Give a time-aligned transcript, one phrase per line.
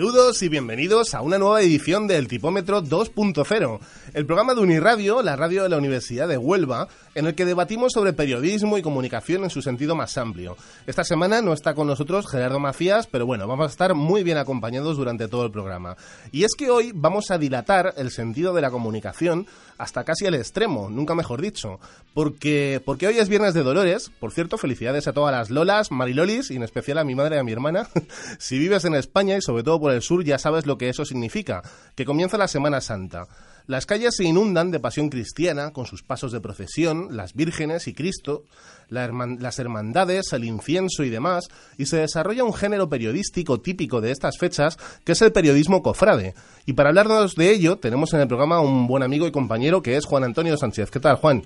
[0.00, 3.80] Saludos y bienvenidos a una nueva edición del Tipómetro 2.0,
[4.14, 7.92] el programa de Uniradio, la radio de la Universidad de Huelva, en el que debatimos
[7.92, 10.56] sobre periodismo y comunicación en su sentido más amplio.
[10.86, 14.38] Esta semana no está con nosotros Gerardo Macías, pero bueno, vamos a estar muy bien
[14.38, 15.98] acompañados durante todo el programa.
[16.32, 19.46] Y es que hoy vamos a dilatar el sentido de la comunicación
[19.80, 21.80] hasta casi el extremo, nunca mejor dicho,
[22.12, 26.50] porque, porque hoy es Viernes de Dolores, por cierto, felicidades a todas las Lolas, Marilolis
[26.50, 27.88] y en especial a mi madre y a mi hermana.
[28.38, 31.06] si vives en España y sobre todo por el sur ya sabes lo que eso
[31.06, 31.62] significa,
[31.96, 33.26] que comienza la Semana Santa.
[33.70, 37.94] Las calles se inundan de pasión cristiana, con sus pasos de procesión, las vírgenes y
[37.94, 38.42] Cristo,
[38.88, 41.46] las hermandades, el incienso y demás,
[41.78, 46.34] y se desarrolla un género periodístico típico de estas fechas, que es el periodismo cofrade.
[46.66, 49.96] Y para hablarnos de ello, tenemos en el programa un buen amigo y compañero que
[49.96, 50.90] es Juan Antonio Sánchez.
[50.90, 51.44] ¿Qué tal, Juan?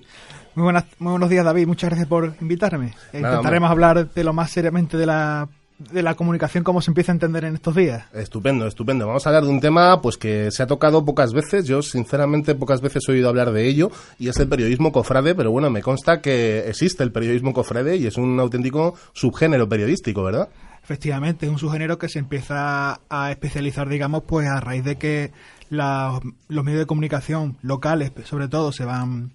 [0.55, 1.67] Muy, buenas, muy buenos días, David.
[1.67, 2.95] Muchas gracias por invitarme.
[3.13, 7.15] Intentaremos hablar de lo más seriamente de la de la comunicación como se empieza a
[7.15, 8.05] entender en estos días.
[8.13, 9.07] Estupendo, estupendo.
[9.07, 11.65] Vamos a hablar de un tema pues que se ha tocado pocas veces.
[11.65, 15.51] Yo sinceramente pocas veces he oído hablar de ello y es el periodismo cofrade, pero
[15.51, 20.49] bueno, me consta que existe el periodismo cofrade y es un auténtico subgénero periodístico, ¿verdad?
[20.83, 25.31] Efectivamente, es un subgénero que se empieza a especializar, digamos, pues a raíz de que
[25.69, 29.31] los medios de comunicación locales, sobre todo, se van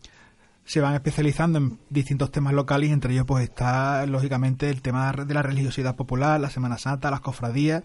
[0.70, 5.34] se van especializando en distintos temas locales entre ellos pues está lógicamente el tema de
[5.34, 7.82] la religiosidad popular, la Semana Santa, las cofradías.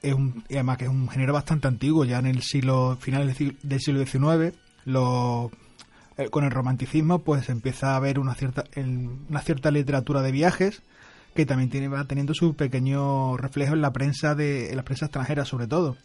[0.00, 3.80] Es un, además que es un género bastante antiguo, ya en el siglo final del
[3.80, 4.56] siglo XIX,
[4.86, 8.62] eh, con el romanticismo pues empieza a haber una cierta,
[9.28, 10.84] una cierta literatura de viajes
[11.34, 15.06] que también tiene, va teniendo su pequeño reflejo en la prensa de en la prensa
[15.06, 15.96] extranjera sobre todo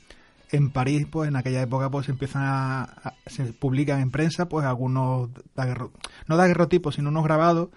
[0.52, 5.30] en París, pues en aquella época, pues empiezan a, se publican en prensa, pues algunos,
[6.28, 7.70] no daguerrotipos, sino unos grabados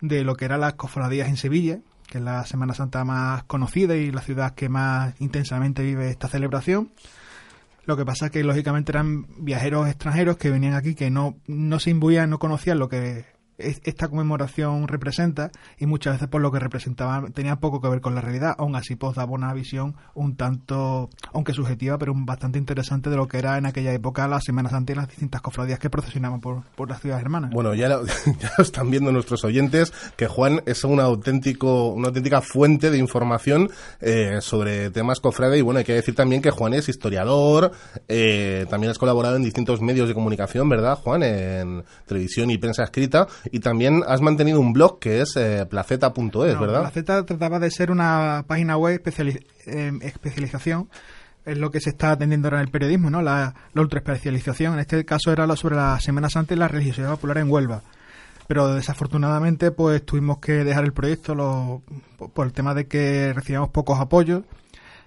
[0.00, 3.96] de lo que eran las cofradías en Sevilla, que es la Semana Santa más conocida
[3.96, 6.90] y la ciudad que más intensamente vive esta celebración.
[7.84, 11.78] Lo que pasa es que lógicamente eran viajeros extranjeros que venían aquí que no, no
[11.78, 13.24] se imbuían, no conocían lo que
[13.58, 18.14] esta conmemoración representa y muchas veces por lo que representaba tenía poco que ver con
[18.14, 23.10] la realidad, aún así pues daba una visión un tanto, aunque subjetiva, pero bastante interesante
[23.10, 25.90] de lo que era en aquella época la Semana Santa y las distintas cofradías que
[25.90, 27.50] procesionaban por, por las ciudades hermanas.
[27.52, 28.04] Bueno, ya lo,
[28.40, 33.70] ya están viendo nuestros oyentes que Juan es un auténtico, una auténtica fuente de información
[34.00, 37.72] eh, sobre temas cofrade y bueno, hay que decir también que Juan es historiador,
[38.08, 41.22] eh, también has colaborado en distintos medios de comunicación, ¿verdad, Juan?
[41.22, 46.58] En televisión y prensa escrita y también has mantenido un blog que es eh, placeta.es,
[46.58, 46.80] ¿verdad?
[46.80, 50.88] Placeta trataba de ser una página web eh, especialización
[51.46, 53.22] es lo que se está atendiendo ahora en el periodismo, ¿no?
[53.22, 54.74] La, la ultraespecialización.
[54.74, 57.82] En este caso era sobre la Semana Santa y la religiosidad popular en Huelva.
[58.48, 61.82] Pero desafortunadamente, pues tuvimos que dejar el proyecto lo,
[62.34, 64.42] por el tema de que recibíamos pocos apoyos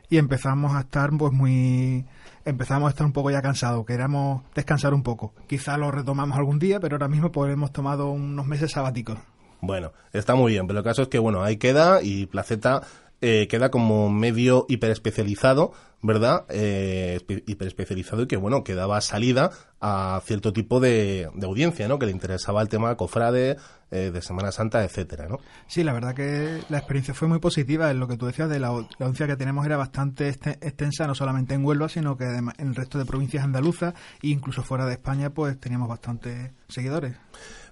[0.10, 2.06] y empezamos a estar pues muy
[2.46, 5.34] empezamos a estar un poco ya cansados, queríamos descansar un poco.
[5.48, 9.18] Quizá lo retomamos algún día, pero ahora mismo pues hemos tomado unos meses sabáticos.
[9.62, 12.82] Bueno, está muy bien, pero el caso es que, bueno, ahí queda y Placeta
[13.22, 16.46] eh, queda como medio hiperespecializado, ¿verdad?
[16.50, 22.00] Eh, hiperespecializado y que, bueno, que daba salida a cierto tipo de, audiencia, ¿no?
[22.00, 23.58] Que le interesaba el tema cofrade,
[23.92, 25.40] eh, de Semana Santa, etcétera, ¿no?
[25.68, 27.92] Sí, la verdad que la experiencia fue muy positiva.
[27.92, 31.16] En lo que tú decías de la, audiencia que tenemos era bastante este, extensa, no
[31.16, 34.94] solamente en Huelva, sino que en el resto de provincias andaluzas e incluso fuera de
[34.94, 37.16] España, pues teníamos bastantes seguidores.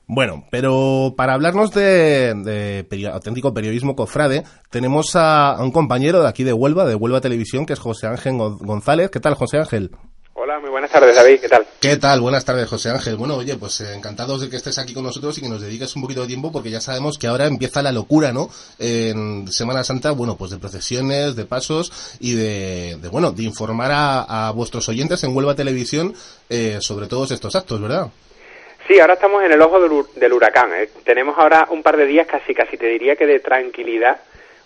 [0.10, 6.54] Bueno, pero para hablarnos de, auténtico periodismo cofrade, tenemos a, un compañero de aquí de
[6.54, 9.10] Huelva, de Huelva Televisión, que es José Ángel González.
[9.12, 9.92] ¿Qué tal, José Ángel?
[10.34, 11.42] Hola, muy buenas tardes, David.
[11.42, 11.68] ¿Qué tal?
[11.82, 12.22] ¿Qué tal?
[12.22, 13.18] Buenas tardes, José Ángel.
[13.18, 15.94] Bueno, oye, pues eh, encantados de que estés aquí con nosotros y que nos dediques
[15.98, 18.50] un poquito de tiempo porque ya sabemos que ahora empieza la locura, ¿no?
[18.80, 24.52] En Semana Santa, bueno, pues de procesiones, de pasos y de, bueno, de informar a,
[24.52, 26.14] vuestros oyentes en Huelva Televisión
[26.50, 28.08] eh, sobre todos estos actos, ¿verdad?
[28.88, 30.74] Sí, ahora estamos en el ojo del, huracán.
[30.74, 30.88] ¿eh?
[31.04, 34.22] Tenemos ahora un par de días casi, casi te diría que de tranquilidad,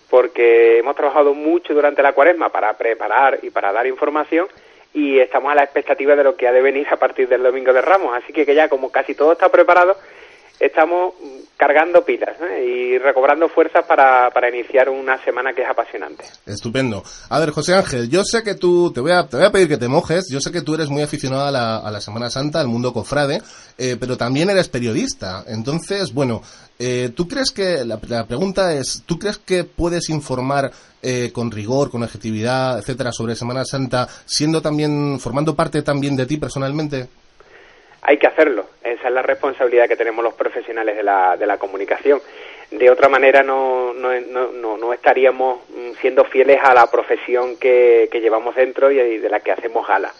[0.08, 4.46] porque hemos trabajado mucho durante la cuaresma para preparar y para dar información
[4.94, 7.72] y estamos a la expectativa de lo que ha de venir a partir del Domingo
[7.72, 8.16] de Ramos.
[8.16, 9.96] Así que, que ya como casi todo está preparado,
[10.62, 11.14] estamos
[11.56, 12.64] cargando pilas ¿eh?
[12.64, 16.24] y recobrando fuerzas para, para iniciar una semana que es apasionante.
[16.46, 17.02] Estupendo.
[17.28, 19.68] A ver, José Ángel, yo sé que tú, te voy a, te voy a pedir
[19.68, 22.30] que te mojes, yo sé que tú eres muy aficionado a la, a la Semana
[22.30, 23.42] Santa, al mundo cofrade,
[23.78, 25.44] eh, pero también eres periodista.
[25.46, 26.42] Entonces, bueno,
[26.78, 30.70] eh, ¿tú crees que, la, la, pregunta es, ¿tú crees que puedes informar
[31.00, 36.26] eh, con rigor, con objetividad, etcétera, sobre Semana Santa, siendo también, formando parte también de
[36.26, 37.08] ti personalmente?
[38.02, 38.66] Hay que hacerlo.
[38.82, 42.20] Esa es la responsabilidad que tenemos los profesionales de la, de la comunicación.
[42.70, 48.08] De otra manera no, no, no, no estaríamos mm, siendo fieles a la profesión que,
[48.10, 50.12] que llevamos dentro y de la que hacemos gala.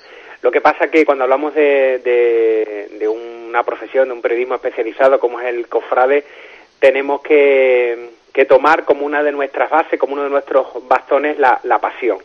[0.42, 5.18] Lo que pasa que cuando hablamos de, de, de una profesión, de un periodismo especializado
[5.18, 6.24] como es el cofrade,
[6.78, 11.60] tenemos que, que tomar como una de nuestras bases, como uno de nuestros bastones, la,
[11.62, 12.18] la pasión.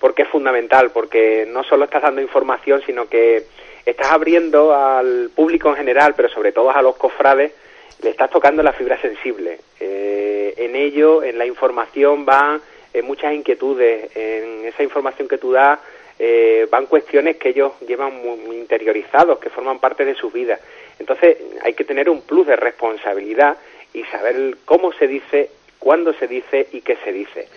[0.00, 3.44] Porque es fundamental, porque no solo estás dando información, sino que
[3.90, 7.52] estás abriendo al público en general, pero sobre todo a los cofrades,
[8.02, 9.58] le estás tocando la fibra sensible.
[9.80, 12.60] Eh, en ello, en la información van
[12.92, 15.78] eh, muchas inquietudes, en esa información que tú das
[16.18, 20.58] eh, van cuestiones que ellos llevan muy interiorizados, que forman parte de su vida.
[20.98, 23.56] Entonces hay que tener un plus de responsabilidad
[23.94, 27.48] y saber cómo se dice, cuándo se dice y qué se dice.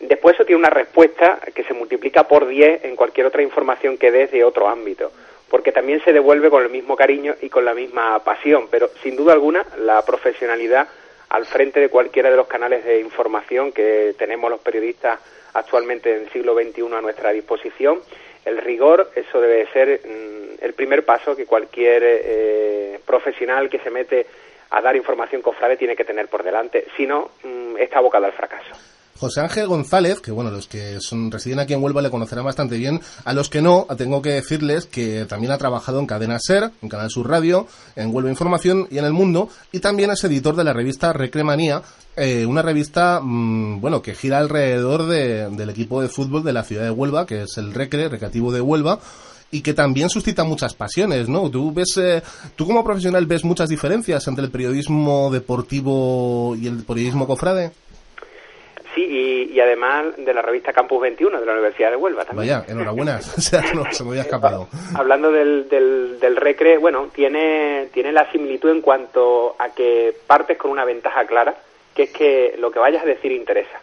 [0.00, 4.10] Después eso tiene una respuesta que se multiplica por 10 en cualquier otra información que
[4.10, 5.12] des de otro ámbito
[5.50, 9.16] porque también se devuelve con el mismo cariño y con la misma pasión, pero sin
[9.16, 10.88] duda alguna la profesionalidad
[11.30, 15.20] al frente de cualquiera de los canales de información que tenemos los periodistas
[15.54, 18.00] actualmente en el siglo XXI a nuestra disposición,
[18.44, 23.90] el rigor, eso debe ser mm, el primer paso que cualquier eh, profesional que se
[23.90, 24.26] mete
[24.70, 28.32] a dar información cofrade tiene que tener por delante, si no, mm, está abocado al
[28.32, 28.97] fracaso.
[29.18, 32.76] José Ángel González, que bueno, los que son, residen aquí en Huelva le conocerán bastante
[32.76, 33.00] bien.
[33.24, 36.88] A los que no, tengo que decirles que también ha trabajado en Cadena Ser, en
[36.88, 37.66] Canal Sur Radio,
[37.96, 41.82] en Huelva Información y en El Mundo, y también es editor de la revista Recremanía,
[42.16, 46.64] eh, una revista, mmm, bueno, que gira alrededor de, del equipo de fútbol de la
[46.64, 49.00] ciudad de Huelva, que es el Recre, Recreativo de Huelva,
[49.50, 51.50] y que también suscita muchas pasiones, ¿no?
[51.50, 52.22] Tú ves, eh,
[52.54, 57.72] tú como profesional ves muchas diferencias entre el periodismo deportivo y el periodismo cofrade.
[58.94, 62.60] Sí, y, y, además de la revista Campus 21 de la Universidad de Huelva también.
[62.60, 64.68] Vaya, enhorabuena, o sea, no, se me había escapado.
[64.94, 70.56] Hablando del, del, del recre, bueno, tiene, tiene la similitud en cuanto a que partes
[70.56, 71.54] con una ventaja clara,
[71.94, 73.80] que es que lo que vayas a decir interesa.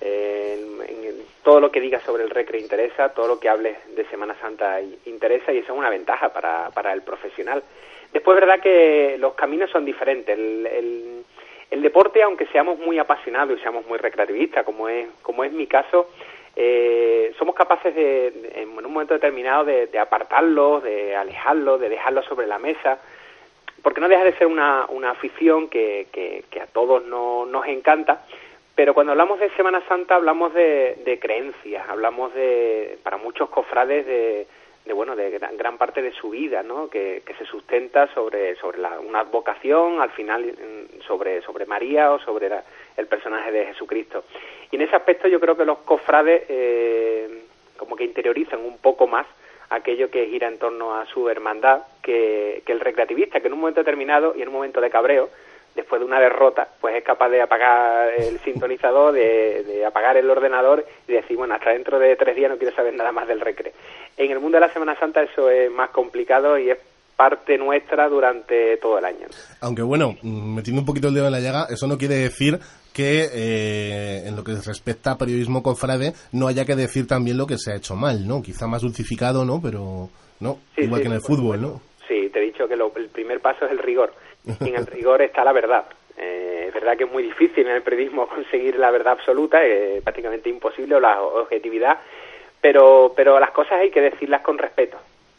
[0.00, 3.76] Eh, en, en, todo lo que digas sobre el recre interesa, todo lo que hables
[3.94, 7.62] de Semana Santa interesa y eso es una ventaja para, para el profesional.
[8.12, 10.36] Después, verdad que los caminos son diferentes.
[10.36, 11.24] El, el,
[11.70, 15.66] el deporte, aunque seamos muy apasionados y seamos muy recreativistas, como es, como es mi
[15.66, 16.10] caso,
[16.56, 22.22] eh, somos capaces de, en un momento determinado de, de apartarlo, de alejarlo, de dejarlo
[22.24, 22.98] sobre la mesa,
[23.82, 27.66] porque no deja de ser una, una afición que, que, que a todos no, nos
[27.66, 28.24] encanta,
[28.74, 34.06] pero cuando hablamos de Semana Santa hablamos de, de creencias, hablamos de, para muchos cofrades,
[34.06, 34.46] de,
[34.84, 38.56] de bueno de gran, gran, parte de su vida no que, que se sustenta sobre
[38.56, 42.62] sobre la, una vocación al final mm, sobre sobre María o sobre la,
[42.96, 44.24] el personaje de Jesucristo
[44.70, 47.44] y en ese aspecto yo creo que los cofrades eh,
[47.76, 49.26] como que interiorizan un poco más
[49.68, 53.60] aquello que gira en torno a su hermandad que, que el recreativista que en un
[53.60, 55.28] momento determinado y en un momento de cabreo
[55.74, 60.28] después de una derrota, pues es capaz de apagar el sintonizador, de, de, apagar el
[60.28, 63.40] ordenador y decir, bueno, hasta dentro de tres días no quiero saber nada más del
[63.40, 63.72] recre.
[64.16, 66.78] En el mundo de la Semana Santa eso es más complicado y es
[67.16, 69.26] parte nuestra durante todo el año.
[69.60, 72.58] Aunque bueno, metiendo un poquito el dedo en la llaga, eso no quiere decir
[72.94, 77.46] que eh, en lo que respecta a periodismo cofrade no haya que decir también lo
[77.46, 78.42] que se ha hecho mal, ¿no?
[78.42, 79.60] Quizá más dulcificado, ¿no?
[79.62, 80.08] Pero
[80.40, 81.80] no, sí, igual sí, que en el fútbol, ¿no?
[82.08, 84.12] Sí, te he dicho que lo, el primer paso es el rigor
[84.46, 85.84] y en el rigor está la verdad.
[86.16, 90.02] Eh, es verdad que es muy difícil en el periodismo conseguir la verdad absoluta, es
[90.02, 91.98] prácticamente imposible, o la objetividad,
[92.60, 94.98] pero, pero las cosas hay que decirlas con respeto.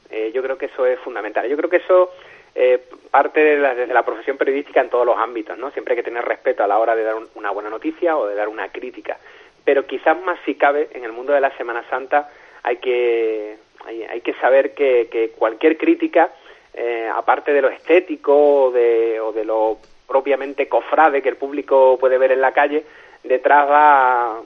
[0.10, 1.48] Eh, yo creo que eso es fundamental.
[1.48, 2.12] Yo creo que eso
[2.54, 5.72] eh, parte de la, desde la profesión periodística en todos los ámbitos, ¿no?
[5.72, 8.28] Siempre hay que tener respeto a la hora de dar un, una buena noticia o
[8.28, 9.18] de dar una crítica.
[9.64, 12.30] Pero quizás más si cabe, en el mundo de la Semana Santa
[12.64, 16.32] hay que, hay, hay que saber que, que cualquier crítica
[16.74, 21.98] eh, aparte de lo estético o de, o de lo propiamente cofrade que el público
[22.00, 22.86] puede ver en la calle,
[23.24, 24.42] detrás va,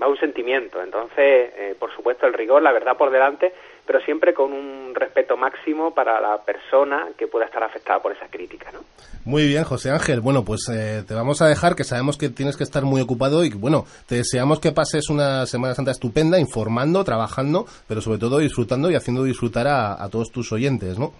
[0.00, 0.82] va un sentimiento.
[0.82, 3.52] Entonces, eh, por supuesto, el rigor, la verdad por delante,
[3.86, 8.28] pero siempre con un respeto máximo para la persona que pueda estar afectada por esa
[8.28, 8.80] crítica, ¿no?
[9.24, 10.20] Muy bien, José Ángel.
[10.20, 13.44] Bueno, pues eh, te vamos a dejar, que sabemos que tienes que estar muy ocupado
[13.44, 18.38] y bueno, te deseamos que pases una Semana Santa estupenda, informando, trabajando, pero sobre todo
[18.38, 21.12] disfrutando y haciendo disfrutar a, a todos tus oyentes, ¿no?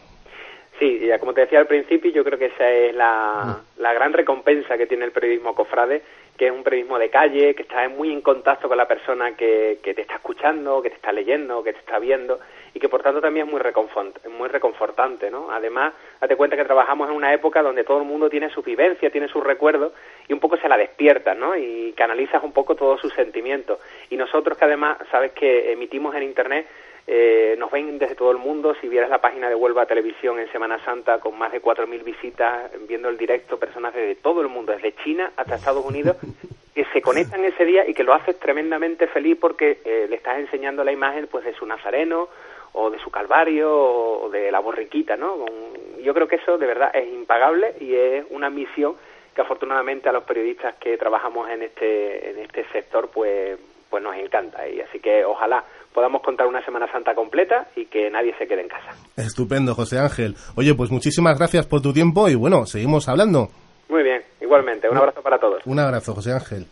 [0.81, 4.15] Sí, ya como te decía al principio, yo creo que esa es la, la gran
[4.15, 6.03] recompensa que tiene el periodismo cofrade,
[6.37, 9.79] que es un periodismo de calle, que está muy en contacto con la persona que,
[9.83, 12.41] que te está escuchando, que te está leyendo, que te está viendo,
[12.73, 15.51] y que por tanto también es muy, reconfort- muy reconfortante, ¿no?
[15.51, 19.11] Además, date cuenta que trabajamos en una época donde todo el mundo tiene su vivencia,
[19.11, 19.93] tiene sus recuerdos,
[20.29, 21.57] y un poco se la despiertas, ¿no?
[21.57, 23.79] Y canalizas un poco todos sus sentimientos.
[24.09, 26.67] Y nosotros que además, sabes que emitimos en Internet,
[27.13, 28.75] eh, nos ven desde todo el mundo.
[28.81, 32.71] Si vieras la página de Huelva Televisión en Semana Santa con más de 4.000 visitas,
[32.89, 36.17] viendo el directo, personas desde todo el mundo, desde China hasta Estados Unidos,
[36.75, 40.39] que se conectan ese día y que lo haces tremendamente feliz porque eh, le estás
[40.39, 42.29] enseñando la imagen pues de su nazareno
[42.75, 45.37] o de su calvario o de la borriquita, ¿no?
[45.37, 48.95] Con- Yo creo que eso de verdad es impagable y es una misión
[49.35, 53.59] que afortunadamente a los periodistas que trabajamos en este en este sector pues
[53.91, 58.11] pues nos encanta y así que ojalá podamos contar una Semana Santa completa y que
[58.11, 58.95] nadie se quede en casa.
[59.17, 60.37] Estupendo, José Ángel.
[60.57, 63.49] Oye, pues muchísimas gracias por tu tiempo y bueno, seguimos hablando.
[63.89, 65.63] Muy bien, igualmente, un abrazo para todos.
[65.67, 66.67] Un abrazo, José Ángel.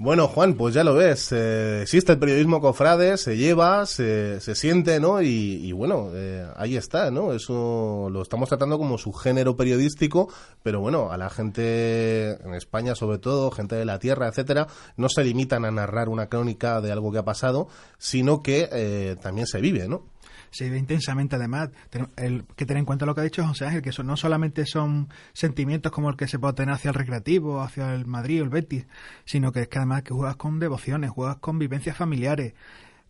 [0.00, 1.32] Bueno, Juan, pues ya lo ves.
[1.32, 5.20] eh, existe el periodismo cofrade, se lleva, se, se siente, ¿no?
[5.20, 7.32] Y, y bueno, eh, ahí está, ¿no?
[7.32, 10.28] Eso lo estamos tratando como su género periodístico,
[10.62, 15.08] pero bueno, a la gente en España, sobre todo, gente de la tierra, etcétera, no
[15.08, 17.66] se limitan a narrar una crónica de algo que ha pasado,
[17.98, 20.04] sino que eh, también se vive, ¿no?
[20.50, 21.70] Se vive intensamente además.
[22.16, 25.08] El, que tener en cuenta lo que ha dicho José Ángel, que no solamente son
[25.32, 28.50] sentimientos como el que se puede tener hacia el recreativo, hacia el Madrid o el
[28.50, 28.86] Betis,
[29.24, 32.54] sino que es que además que juegas con devociones, juegas con vivencias familiares.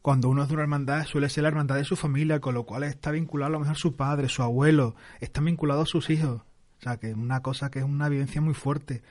[0.03, 2.65] Cuando uno es de una hermandad, suele ser la hermandad de su familia, con lo
[2.65, 6.43] cual está vinculado a lo mejor su padre, su abuelo, están vinculados sus hijos.
[6.79, 9.03] O sea, que es una cosa que es una vivencia muy fuerte.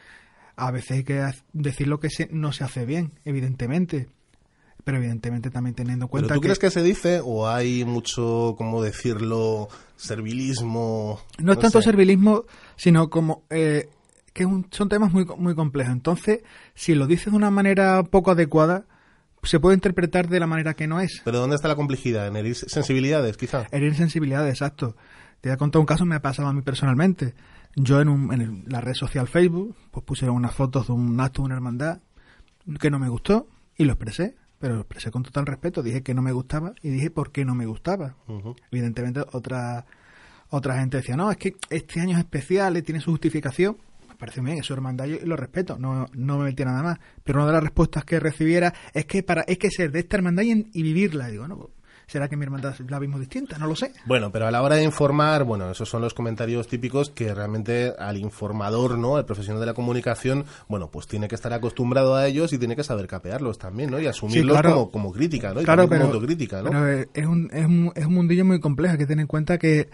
[0.56, 4.08] A veces hay que decir lo que no se hace bien, evidentemente.
[4.88, 8.56] Pero evidentemente también teniendo en ¿Pero cuenta tú crees que se dice o hay mucho,
[8.58, 9.68] ¿cómo decirlo,
[9.98, 11.20] servilismo?
[11.40, 11.90] No es tanto sé.
[11.90, 12.46] servilismo,
[12.78, 13.90] sino como eh,
[14.32, 15.92] que un- son temas muy, muy complejos.
[15.92, 16.40] Entonces,
[16.74, 18.86] si lo dices de una manera poco adecuada,
[19.44, 21.22] se puede interpretar de la manera que no es.
[21.26, 22.28] ¿Pero dónde está la complejidad?
[22.28, 23.68] ¿En herir sensibilidades, quizá?
[23.72, 24.96] Herir sensibilidad, exacto.
[25.42, 27.34] Te voy a contar un caso que me ha pasado a mí personalmente.
[27.76, 31.20] Yo en, un- en el- la red social Facebook pues puse unas fotos de un
[31.20, 32.00] acto de una hermandad
[32.80, 35.84] que no me gustó y lo expresé, pero lo expresé con total respeto.
[35.84, 38.16] Dije que no me gustaba y dije por qué no me gustaba.
[38.72, 39.86] Evidentemente otra
[40.50, 43.78] otra gente decía, no, es que este año es especial y tiene su justificación.
[44.08, 47.00] Me parece bien, es su hermandad y lo respeto, no, no me metía nada más.
[47.24, 50.18] Pero una de las respuestas que recibiera es que para es que ser de esta
[50.18, 51.30] hermandad y, y vivirla.
[51.30, 51.70] Y digo, no, pues,
[52.08, 53.58] ¿será que mi hermandad la vimos distinta?
[53.58, 53.92] No lo sé.
[54.06, 57.94] Bueno, pero a la hora de informar, bueno, esos son los comentarios típicos que realmente
[58.00, 59.18] al informador, ¿no?
[59.20, 62.76] El profesional de la comunicación, bueno, pues tiene que estar acostumbrado a ellos y tiene
[62.76, 64.00] que saber capearlos también, ¿no?
[64.00, 64.74] Y asumirlos claro.
[64.74, 65.62] como, como crítica, ¿no?
[65.62, 66.72] Y claro, pero, como autocrítica, ¿no?
[66.72, 68.94] pero es, un, es, un, es un mundillo muy complejo.
[68.94, 69.90] Hay que tener en cuenta que,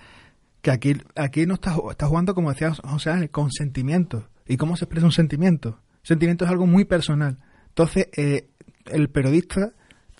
[0.61, 4.25] que aquí, aquí no está, está jugando, como decía José Ángel, con sentimientos.
[4.47, 5.79] ¿Y cómo se expresa un sentimiento?
[6.03, 7.37] Sentimiento es algo muy personal.
[7.69, 8.49] Entonces, eh,
[8.85, 9.73] el periodista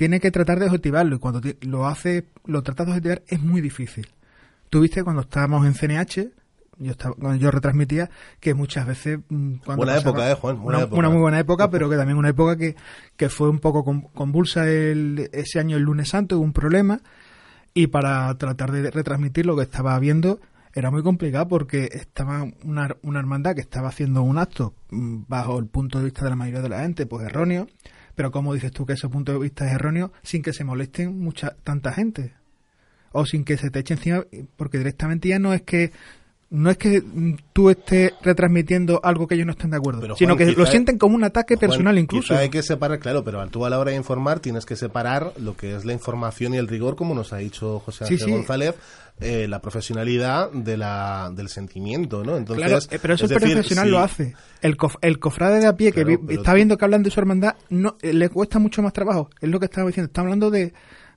[0.03, 3.62] tiene que tratar de objetivarlo y cuando lo hace, lo trata de objetivar es muy
[3.62, 4.05] difícil.
[4.69, 6.27] Tú viste cuando estábamos en CNH,
[6.79, 8.10] yo estaba, yo retransmitía
[8.41, 11.00] que muchas veces mm, cuando Buena pasaba- época, eh, Juan, buena una, época.
[11.00, 12.75] una muy buena época, pero que también una época que,
[13.15, 17.00] que fue un poco con- convulsa el, ese año el lunes santo, hubo un problema
[17.74, 20.41] y para tratar de retransmitir lo que estaba viendo
[20.74, 25.60] era muy complicado porque estaba una, una hermandad que estaba haciendo un acto mm, bajo
[25.60, 27.67] el punto de vista de la mayoría de la gente, pues erróneo,
[28.15, 31.20] pero como dices tú que ese punto de vista es erróneo sin que se molesten
[31.20, 32.34] mucha tanta gente
[33.12, 35.91] o sin que se te eche encima porque directamente ya no es que
[36.55, 37.01] no es que
[37.51, 40.98] tú estés retransmitiendo algo que ellos no estén de acuerdo, Pero, sino que lo sienten
[41.00, 42.36] como un ataque Juan, personal incluso.
[42.36, 45.57] hay que separar, claro, pero tú a la hora de informar tienes que separar lo
[45.57, 48.31] que es la información y el rigor, como nos ha dicho José Ángel sí.
[48.31, 48.75] González,
[49.19, 52.38] eh, la profesionalidad de la, del sentimiento, ¿no?
[52.38, 54.36] Entonces, Claro, eh, pero eso es el decir, profesional si- lo hace.
[54.62, 56.86] El, cof- el cofrade de a pie que Claro, vi- pero está es- viendo que
[56.86, 59.29] hablan de su hermandad, no eh, le cuesta mucho más trabajo.
[59.41, 60.07] Es lo que estaba diciendo.
[60.07, 60.74] Está hablando de,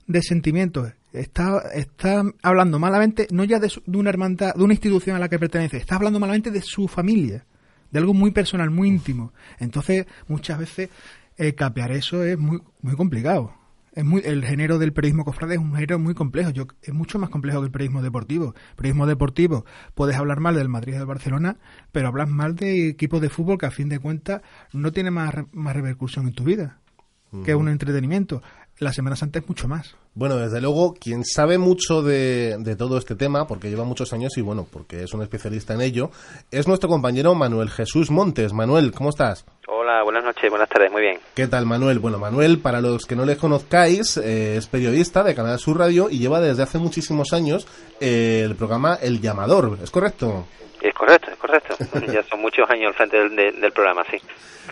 [0.07, 0.91] de sentimientos.
[1.19, 5.19] Está, está hablando malamente, no ya de, su- de una hermandad, de una institución a
[5.19, 7.45] la que pertenece, está hablando malamente de su familia,
[7.91, 9.33] de algo muy personal, muy íntimo.
[9.59, 10.89] Entonces, muchas veces,
[11.37, 13.53] eh, capear eso es muy, muy complicado.
[13.93, 16.51] Es muy, el género del periodismo cofrade es un género muy complejo.
[16.51, 18.53] Yo, es mucho más complejo que el periodismo deportivo.
[18.75, 21.57] Periodismo deportivo, puedes hablar mal del Madrid y del Barcelona,
[21.91, 25.33] pero hablas mal de equipos de fútbol que a fin de cuentas no tiene más,
[25.51, 26.79] más repercusión en tu vida
[27.43, 28.41] que un entretenimiento.
[28.79, 29.95] La Semana Santa es mucho más.
[30.13, 34.37] Bueno, desde luego, quien sabe mucho de, de, todo este tema, porque lleva muchos años
[34.37, 36.11] y bueno, porque es un especialista en ello,
[36.51, 38.53] es nuestro compañero Manuel Jesús Montes.
[38.53, 39.45] Manuel, ¿cómo estás?
[39.67, 41.19] Hola, buenas noches, buenas tardes, muy bien.
[41.35, 41.99] ¿Qué tal, Manuel?
[41.99, 46.09] Bueno, Manuel, para los que no le conozcáis, eh, es periodista de Canal Sur Radio
[46.09, 47.67] y lleva desde hace muchísimos años
[47.99, 50.47] eh, el programa El Llamador, ¿es correcto?
[50.81, 51.75] Es correcto, es correcto.
[52.11, 54.17] ya son muchos años al frente del, del, del programa, sí.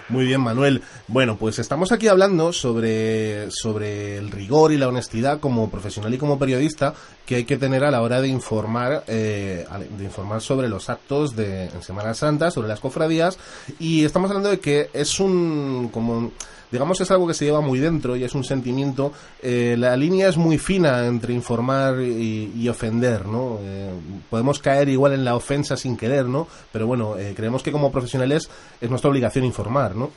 [0.08, 0.84] Muy bien, Manuel.
[1.08, 6.20] Bueno, pues estamos aquí hablando sobre, sobre el rigor y la honestidad como profesional y
[6.20, 6.94] como periodista
[7.26, 9.66] que hay que tener a la hora de informar, eh,
[9.98, 13.40] de informar sobre los actos de en Semana Santa, sobre las cofradías.
[13.80, 16.32] Y estamos hablando de que es un, como,
[16.76, 19.14] digamos, es algo que se lleva muy dentro y es un sentimiento.
[19.42, 23.60] Eh, la línea es muy fina entre informar y, ofender, ¿no?
[23.62, 23.92] Eh,
[24.30, 26.48] podemos caer igual en la ofensa sin querer, ¿no?
[26.74, 28.50] Pero bueno, eh, creemos que como profesionales
[28.82, 30.12] es nuestra obligación informar, ¿no?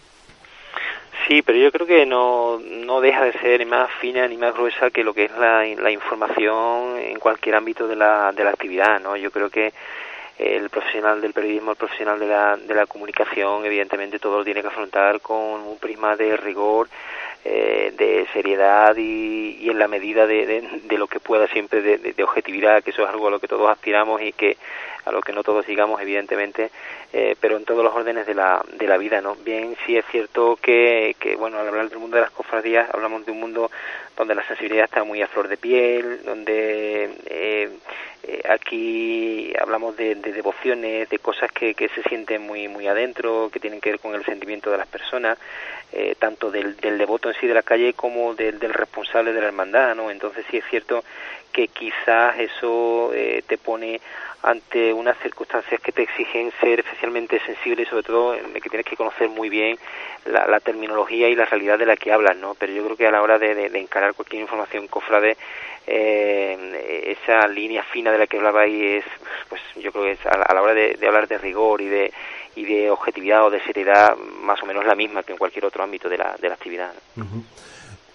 [1.28, 4.52] Sí, pero yo creo que no, no deja de ser ni más fina ni más
[4.54, 8.50] gruesa que lo que es la, la información en cualquier ámbito de la, de la
[8.50, 9.16] actividad, ¿no?
[9.16, 9.72] Yo creo que
[10.38, 14.62] el profesional del periodismo, el profesional de la, de la comunicación, evidentemente todo lo tiene
[14.62, 16.88] que afrontar con un prisma de rigor,
[17.44, 21.82] eh, de seriedad y, y, en la medida de, de, de, lo que pueda siempre
[21.82, 24.56] de, de, objetividad, que eso es algo a lo que todos aspiramos y que
[25.08, 26.70] a lo que no todos digamos, evidentemente,
[27.12, 29.36] eh, pero en todos los órdenes de la, de la vida, ¿no?
[29.36, 33.24] Bien, sí es cierto que, que, bueno, al hablar del mundo de las cofradías, hablamos
[33.24, 33.70] de un mundo
[34.16, 37.70] donde la sensibilidad está muy a flor de piel, donde eh,
[38.24, 43.48] eh, aquí hablamos de, de, devociones, de cosas que, que se sienten muy, muy adentro,
[43.50, 45.38] que tienen que ver con el sentimiento de las personas,
[45.92, 49.40] eh, tanto del, del devoto en sí de la calle como del, del responsable de
[49.40, 50.10] la hermandad, ¿no?
[50.10, 51.02] Entonces sí es cierto
[51.52, 54.00] que quizás eso eh, te pone
[54.42, 58.96] ante unas circunstancias que te exigen ser especialmente sensible y sobre todo que tienes que
[58.96, 59.76] conocer muy bien
[60.26, 62.54] la, terminología y la realidad de la que hablas, ¿no?
[62.54, 65.36] Pero yo creo que a la hora de, de, encarar cualquier información cofrade,
[65.86, 69.04] eh, esa línea fina de la que hablaba ahí es,
[69.48, 71.86] pues yo creo que es a la, a la hora de, hablar de rigor y
[71.86, 72.12] de
[72.56, 75.82] y de objetividad o de seriedad más o menos la misma que en cualquier otro
[75.82, 76.92] ámbito de la, de la actividad.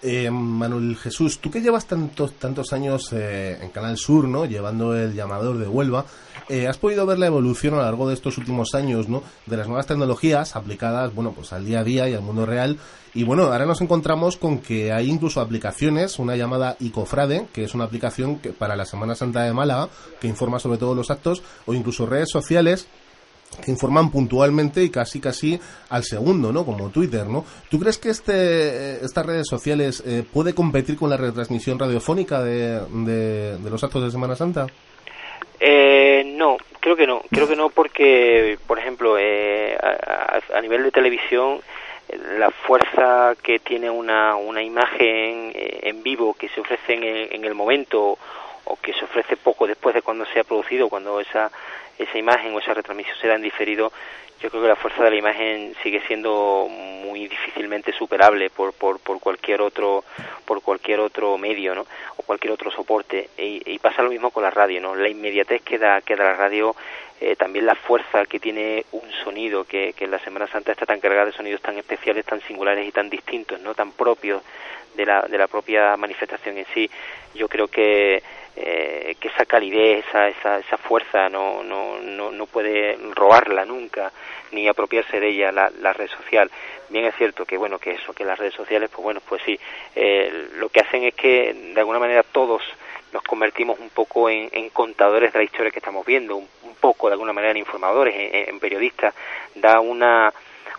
[0.06, 4.44] Eh, Manuel Jesús, tú que llevas tantos tantos años eh, en Canal Sur, ¿no?
[4.44, 6.06] Llevando el llamador de Huelva,
[6.50, 9.24] eh, has podido ver la evolución a lo largo de estos últimos años, ¿no?
[9.46, 12.78] De las nuevas tecnologías aplicadas, bueno, pues al día a día y al mundo real.
[13.14, 17.74] Y bueno, ahora nos encontramos con que hay incluso aplicaciones, una llamada Icofrade, que es
[17.74, 19.88] una aplicación que para la Semana Santa de Málaga,
[20.20, 22.90] que informa sobre todos los actos, o incluso redes sociales
[23.56, 26.66] que informan puntualmente y casi casi al segundo, ¿no?
[26.66, 27.46] Como Twitter, ¿no?
[27.70, 32.80] ¿Tú crees que este, estas redes sociales eh, puede competir con la retransmisión radiofónica de,
[33.60, 34.68] de, los actos de Semana Santa?
[35.60, 37.22] Eh, no, creo que no.
[37.32, 41.62] Creo que no porque, por ejemplo, eh, a, a, nivel de televisión,
[42.38, 47.34] la fuerza que tiene una, una imagen eh, en vivo que se ofrece en el,
[47.34, 48.18] en el momento
[48.66, 51.52] o que se ofrece poco después de cuando se ha producido, cuando esa
[51.98, 53.92] esa imagen o esa retransmisión será en diferido,
[54.44, 59.00] yo creo que la fuerza de la imagen sigue siendo muy difícilmente superable por, por,
[59.00, 60.04] por cualquier otro
[60.46, 61.86] por cualquier otro medio no
[62.18, 63.30] o cualquier otro soporte.
[63.38, 66.76] Y, y pasa lo mismo con la radio no la inmediatez que da la radio
[67.22, 70.86] eh, también la fuerza que tiene un sonido que, que en la Semana Santa está
[70.86, 74.42] tan cargada de sonidos tan especiales tan singulares y tan distintos no tan propios
[74.96, 76.90] de la de la propia manifestación en sí.
[77.34, 78.22] Yo creo que
[78.56, 84.12] eh, que esa calidez, esa, esa, esa fuerza no, no, no, no puede robarla nunca,
[84.52, 86.52] ni apropiarse de ella la, la red social.
[86.90, 89.60] Bien es cierto que bueno que eso, que las redes sociales, pues bueno, pues sí,
[89.96, 92.62] eh, lo que hacen es que de alguna manera todos
[93.14, 97.08] nos convertimos un poco en, contadores de la historia que estamos viendo, un, un poco
[97.08, 99.14] de alguna manera en informadores, en, periodistas,
[99.56, 100.34] da una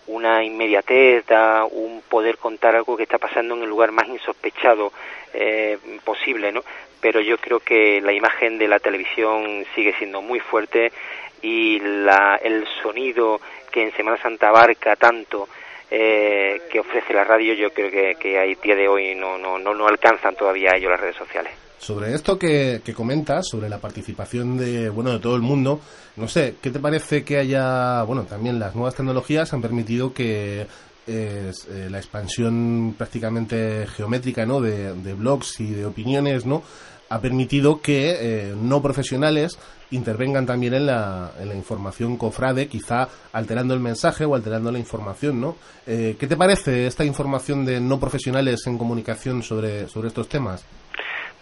[0.07, 4.93] una inmediatez, da un poder contar algo que está pasando en el lugar más insospechado
[5.33, 6.63] eh, posible, ¿no?
[7.01, 10.93] Pero yo creo que la imagen de la televisión sigue siendo muy fuerte
[11.41, 15.49] y la, el sonido que en Semana Santa abarca tanto
[15.91, 19.59] eh, que ofrece la radio, yo creo que, que a día de hoy no, no,
[19.59, 21.64] no, no alcanzan todavía a ello las redes sociales.
[21.85, 25.81] Sobre esto que, que, comentas, sobre la participación de, bueno, de todo el mundo,
[26.17, 30.67] no sé, ¿qué te parece que haya, bueno, también las nuevas tecnologías han permitido que
[31.07, 31.53] eh,
[31.91, 34.63] la expansión prácticamente geométrica, ¿no?
[34.63, 36.63] De, de, blogs y de opiniones, ¿no?
[37.11, 39.59] Ha permitido que eh, no profesionales
[39.91, 44.79] intervengan también en la, en la información cofrade, quizá alterando el mensaje o alterando la
[44.79, 45.57] información, ¿no?
[45.87, 50.65] Eh, ¿Qué te parece esta información de no profesionales en comunicación sobre, sobre estos temas?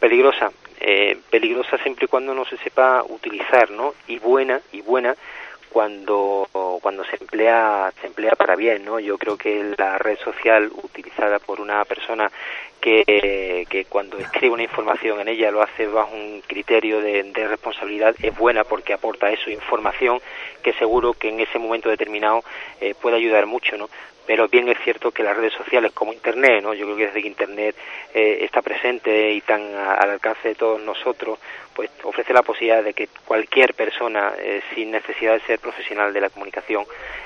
[0.02, 3.94] Peligrosa, eh, peligrosa siempre y cuando no se sepa utilizar, ¿no?
[4.08, 5.14] Y buena, y buena
[5.70, 6.48] cuando
[6.82, 11.38] cuando se emplea se emplea para bien no yo creo que la red social utilizada
[11.38, 12.30] por una persona
[12.82, 18.36] que, cuando escribe una información en ella lo hace bajo un criterio de, responsabilidad es
[18.36, 20.20] buena porque aporta eso información
[20.62, 22.42] que seguro que en ese momento determinado
[22.80, 23.88] eh, puede ayudar mucho no
[24.26, 26.74] pero bien es cierto que las redes sociales como Internet, ¿no?
[26.74, 27.76] yo creo que desde que Internet
[28.14, 31.38] eh, está presente y tan al alcance de todos nosotros,
[31.74, 36.20] pues ofrece la posibilidad de que cualquier persona, eh, sin necesidad de ser profesional de
[36.20, 36.84] la comunicación,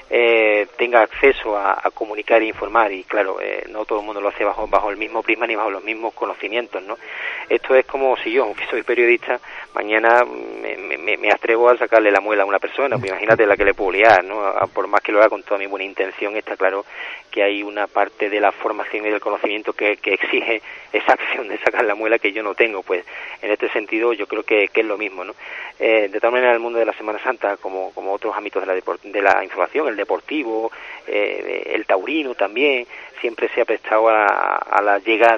[0.08, 2.92] eh, tenga acceso a, comunicar e informar.
[2.92, 3.38] Y claro,
[3.70, 6.82] no todo el mundo lo hace bajo, bajo el mismo prisma bajo los mismos conocimientos.
[6.82, 6.96] ¿no?
[7.48, 9.38] Esto es como si yo, aunque soy periodista,
[9.74, 12.98] mañana me, me, atrevo a sacarle la muela a una persona.
[12.98, 14.52] Pues imagínate la que le puedo liar, ¿no?
[14.72, 16.84] por más que lo haga con toda mi buena intención, está claro
[17.36, 21.58] que hay una parte de la formación y del conocimiento que, exige esa acción de
[21.58, 22.82] sacar la muela que yo no tengo.
[22.82, 23.04] Pues
[23.42, 25.22] en este sentido yo creo que, es lo mismo.
[25.22, 25.34] ¿no?
[25.78, 28.66] Eh, de tal manera el mundo de la Semana Santa, como, como otros ámbitos de
[28.66, 30.72] la, de la información, el deportivo,
[31.06, 32.86] eh, el taurino también,
[33.20, 35.35] siempre se ha prestado a, la llegada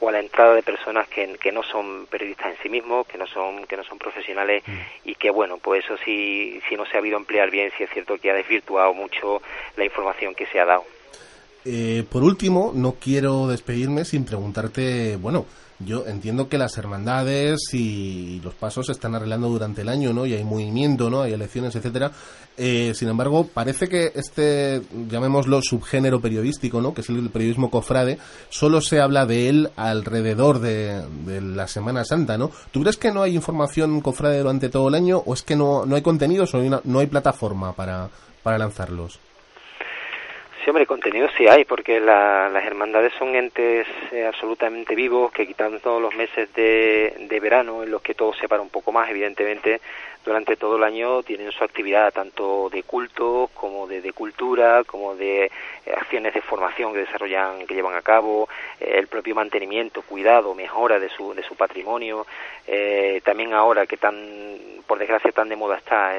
[0.00, 3.18] o a la entrada de personas que, que, no son periodistas en sí mismos, que
[3.18, 5.08] no son que no son profesionales mm.
[5.08, 7.90] y que bueno, pues eso sí, si no se ha habido emplear bien, sí es
[7.90, 9.42] cierto que ha desvirtuado mucho
[9.76, 10.84] la información que se ha dado.
[11.64, 15.46] Eh, por último, no quiero despedirme sin preguntarte, bueno,
[15.80, 20.24] yo entiendo que las hermandades y los pasos se están arreglando durante el año, ¿no?
[20.24, 21.22] Y hay movimiento, ¿no?
[21.22, 22.12] Hay elecciones, etcétera.
[22.56, 26.94] Eh, sin embargo, parece que este, llamémoslo subgénero periodístico, ¿no?
[26.94, 28.18] Que es el periodismo cofrade,
[28.50, 31.02] solo se habla de él alrededor de,
[31.40, 32.50] la Semana Santa, ¿no?
[32.70, 35.84] ¿Tú crees que no hay información cofrade durante todo el año o es que no,
[35.86, 38.08] no hay contenidos o no hay plataforma para,
[38.42, 39.18] para lanzarlos?
[40.64, 45.78] Sí, hombre, contenido sí hay, porque las hermandades son entes eh, absolutamente vivos que quitando
[45.78, 49.10] todos los meses de, de verano, en los que todo se para un poco más,
[49.10, 49.82] evidentemente,
[50.24, 55.44] durante todo el año tienen su actividad tanto de culto como de, cultura, como de
[55.44, 55.50] eh,
[55.94, 58.48] acciones de formación que desarrollan, que llevan a cabo,
[58.80, 62.26] eh, el propio mantenimiento, cuidado, mejora de su, de su patrimonio,
[62.66, 64.16] eh, también ahora que tan,
[64.86, 66.14] por desgracia, tan de moda está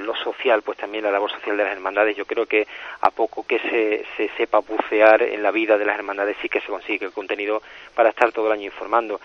[0.00, 2.66] lo social, pues también la labor social de las hermandades, yo creo que
[3.00, 6.60] a poco que se, se sepa bucear en la vida de las hermandades sí que
[6.60, 7.62] se consigue el contenido
[7.94, 9.20] para estar todo el año informando.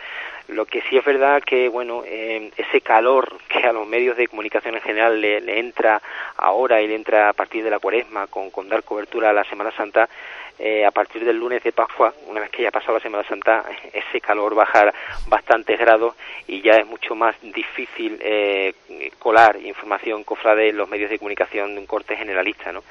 [0.47, 4.75] Lo que sí es verdad que, bueno, ese calor que a los medios de comunicación
[4.75, 6.01] en general le, entra
[6.37, 9.43] ahora y le entra a partir de la cuaresma con, con dar cobertura a la
[9.43, 10.07] Semana Santa,
[10.63, 13.65] eh, a partir del lunes de Pascua, una vez que ya pasado la Semana Santa,
[13.93, 14.93] ese calor baja
[15.27, 16.13] bastantes grados
[16.47, 18.75] y ya es mucho más difícil eh,
[19.17, 22.71] colar información cofrade en los medios de comunicación de un corte generalista.
[22.71, 22.83] ¿no?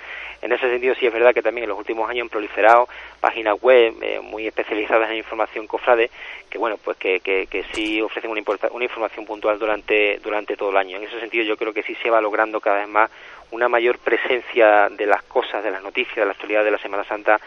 [0.42, 2.88] En ese sentido sí es verdad que también en los últimos años han proliferado
[3.20, 6.10] páginas web eh, muy especializadas en información cofrade
[6.48, 10.76] que bueno pues que, que, sí ofrecen una, una información puntual durante durante todo el
[10.76, 10.96] año.
[10.96, 13.10] En ese sentido yo creo que sí se va logrando cada vez más
[13.52, 17.04] una mayor presencia de las cosas, de las noticias, de la actualidad de la Semana
[17.04, 17.38] Santa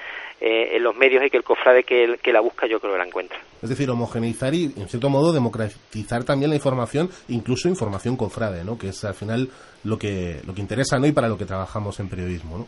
[0.42, 3.00] eh, en los medios y que el cofrade que, que la busca yo creo que
[3.00, 3.40] la encuentra.
[3.62, 8.78] Es decir, homogeneizar y, en cierto modo, democratizar también la información, incluso información cofrade, ¿no?
[8.78, 9.50] que es al final
[9.84, 11.08] lo que, lo que interesa ¿no?
[11.08, 12.58] y para lo que trabajamos en periodismo.
[12.58, 12.68] ¿no?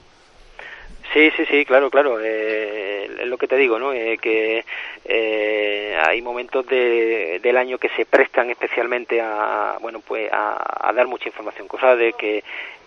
[1.16, 2.20] Sí, sí, sí, claro, claro.
[2.22, 3.94] Eh, es lo que te digo, ¿no?
[3.94, 4.66] Eh, que
[5.06, 11.08] eh, hay momentos de, del año que se prestan especialmente a, bueno, pues a, dar
[11.08, 12.44] mucha información, cosa de que,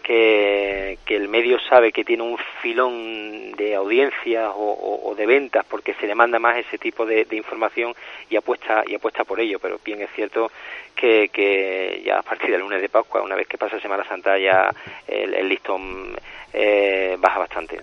[0.09, 6.07] que, el medio sabe que tiene un filón de audiencias o, de ventas porque se
[6.07, 7.95] demanda más ese tipo de, información
[8.31, 9.59] y apuesta y apuesta por ello.
[9.59, 10.51] Pero bien es cierto
[10.95, 14.39] que, que ya a partir del lunes de Pascua, una vez que pasa Semana Santa,
[14.39, 14.71] ya
[15.07, 16.17] el, el listón
[17.19, 17.79] baja bastante.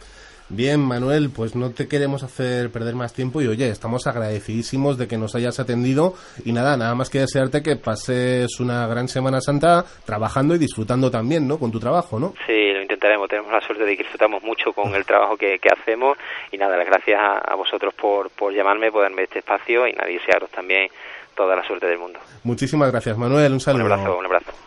[0.49, 5.07] Bien, Manuel, pues no te queremos hacer perder más tiempo y oye, estamos agradecidísimos de
[5.07, 6.13] que nos hayas atendido
[6.45, 11.09] y nada, nada más que desearte que pases una gran Semana Santa trabajando y disfrutando
[11.09, 11.57] también, ¿no?
[11.57, 12.35] Con tu trabajo, ¿no?
[12.45, 16.15] Sí, lo intentaremos, tenemos la suerte de que disfrutamos mucho con el trabajo que, hacemos
[16.51, 20.07] y nada, las gracias a, vosotros por, por llamarme, por darme este espacio y nada,
[20.07, 20.89] desearos también
[21.35, 22.19] toda la suerte del mundo.
[22.43, 23.85] Muchísimas gracias, Manuel, un saludo.
[23.85, 24.64] Un abrazo, un abrazo.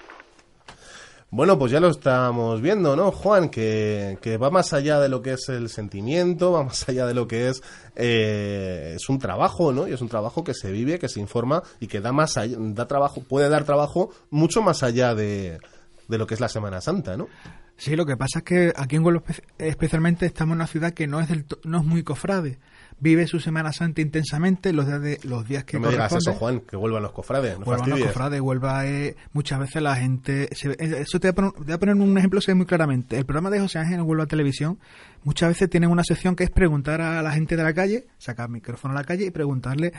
[1.31, 3.51] Bueno, pues ya lo estamos viendo, ¿no, Juan?
[3.51, 7.13] Que, que, va más allá de lo que es el sentimiento, va más allá de
[7.13, 7.63] lo que es...
[7.97, 9.87] Eh, es un trabajo, ¿no?
[9.87, 12.57] Y es un trabajo que se vive, que se informa y que da más allá,
[12.59, 15.61] da trabajo, puede dar trabajo mucho más allá de,
[16.09, 17.29] de lo que es la Semana Santa, ¿no?
[17.77, 19.23] Sí, lo que pasa es que aquí en Huelva
[19.59, 22.59] especialmente estamos en una ciudad que no es, del no es muy cofrade
[23.01, 26.33] vive su Semana Santa intensamente los días, de, los días que no me digas eso,
[26.35, 27.59] Juan, que vuelvan los cofrades.
[27.59, 30.45] No vuelvan los cofrades, vuelva eh, muchas veces la gente...
[30.45, 33.17] Eh, eso te voy, a poner, un ejemplo se ve muy claramente.
[33.17, 34.79] El programa de José Ángel en Huelva Televisión
[35.25, 38.47] muchas veces tienen una sección que es preguntar a la gente de la calle, sacar
[38.47, 39.93] el micrófono a la calle y preguntarle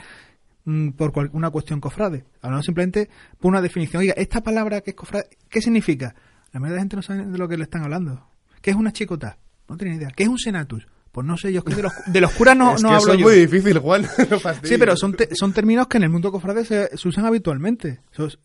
[0.64, 2.24] mm, por una cuestión cofrade.
[2.42, 3.08] no simplemente
[3.38, 4.00] por una definición.
[4.00, 6.14] Oiga, esta palabra que es cofrade, ¿qué significa?
[6.52, 8.26] La mayoría de la gente no sabe de lo que le están hablando.
[8.60, 9.38] ¿Qué es una chicota?
[9.68, 10.10] No tiene idea.
[10.10, 10.86] ¿Qué es un senatus?
[11.12, 12.94] Pues no sé, yo es que de los, de los curas no, es no que
[12.94, 13.26] hablo eso es yo.
[13.26, 14.02] muy difícil, Juan.
[14.30, 17.24] no Sí, pero son, te- son términos que en el mundo cofrade se, se usan
[17.26, 18.00] habitualmente.
[18.10, 18.38] Entonces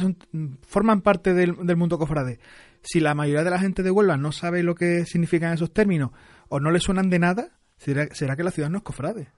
[0.00, 2.38] son- mm, forman parte del, del mundo cofrade.
[2.82, 6.10] Si la mayoría de la gente de Huelva no sabe lo que significan esos términos
[6.48, 9.28] o no le suenan de nada, será, será que la ciudad no es cofrade.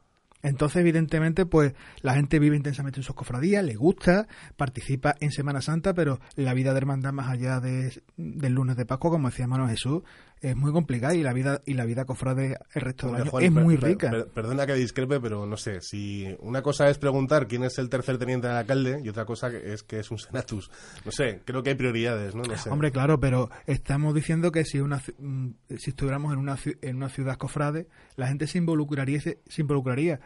[0.42, 5.62] Entonces, evidentemente, pues la gente vive intensamente en sus cofradías, le gusta, participa en Semana
[5.62, 9.46] Santa, pero la vida de hermandad más allá de, del lunes de Pascua, como decía
[9.46, 10.02] Mano Jesús,
[10.50, 13.44] es muy complicada y la vida y la vida cofrade el resto del año Juan,
[13.44, 14.10] es per- muy rica.
[14.10, 17.88] per- perdona que discrepe, pero no sé, si una cosa es preguntar quién es el
[17.88, 20.70] tercer teniente del alcalde y otra cosa es que es un senatus.
[21.04, 22.42] No sé, creo que hay prioridades, ¿no?
[22.42, 22.68] No sé.
[22.70, 27.08] Hombre, claro, pero estamos diciendo que si una mm, si estuviéramos en una en una
[27.08, 30.20] ciudad cofrade, la gente se involucraría se, involucraría.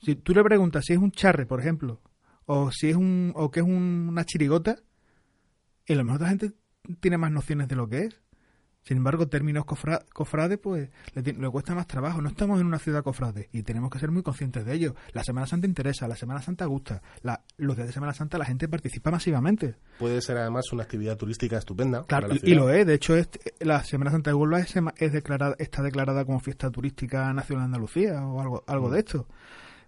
[0.00, 2.00] Si tú le preguntas si es un charre, por ejemplo,
[2.46, 4.76] o si es un o qué es un- una chirigota,
[5.86, 6.52] y a lo mejor la gente
[7.00, 8.20] tiene más nociones de lo que es.
[8.84, 12.20] Sin embargo, términos cofra- cofrade, pues le, cuesta más trabajo.
[12.20, 14.94] No estamos en una ciudad cofrade y tenemos que ser muy conscientes de ello.
[15.12, 17.00] La Semana Santa interesa, la Semana Santa gusta.
[17.22, 19.76] La- los días de Semana Santa la gente participa masivamente.
[19.98, 22.04] Puede ser además una actividad turística estupenda.
[22.04, 22.86] Claro, para la y, lo es.
[22.86, 27.32] De hecho, es- la Semana Santa de Huelva es, declarada, está declarada como fiesta turística
[27.32, 28.92] nacional de Andalucía o algo, algo Mm.
[28.92, 29.26] de esto.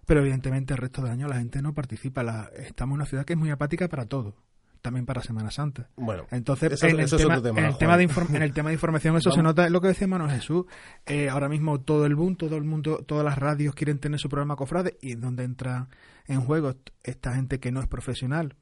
[0.07, 2.23] Pero evidentemente el resto del año la gente no participa.
[2.23, 4.33] La- estamos en una ciudad que es muy apática para todo.
[4.81, 5.89] También para Semana Santa.
[5.97, 8.69] Bueno, Entonces, eso- en, el eso tema, en el tema de inform- en el tema
[8.69, 10.65] de información, eso se nota, es lo que decía Mano Jesús.
[11.05, 14.29] Eh, ahora mismo todo el boom, todo el mundo, todas las radios quieren tener su
[14.29, 15.87] programa cofrade y es donde entra
[16.27, 18.55] en juego esta gente que no es profesional,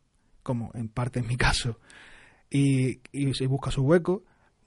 [0.44, 1.80] como en parte en mi caso,
[2.50, 4.24] y, y se busca su hueco,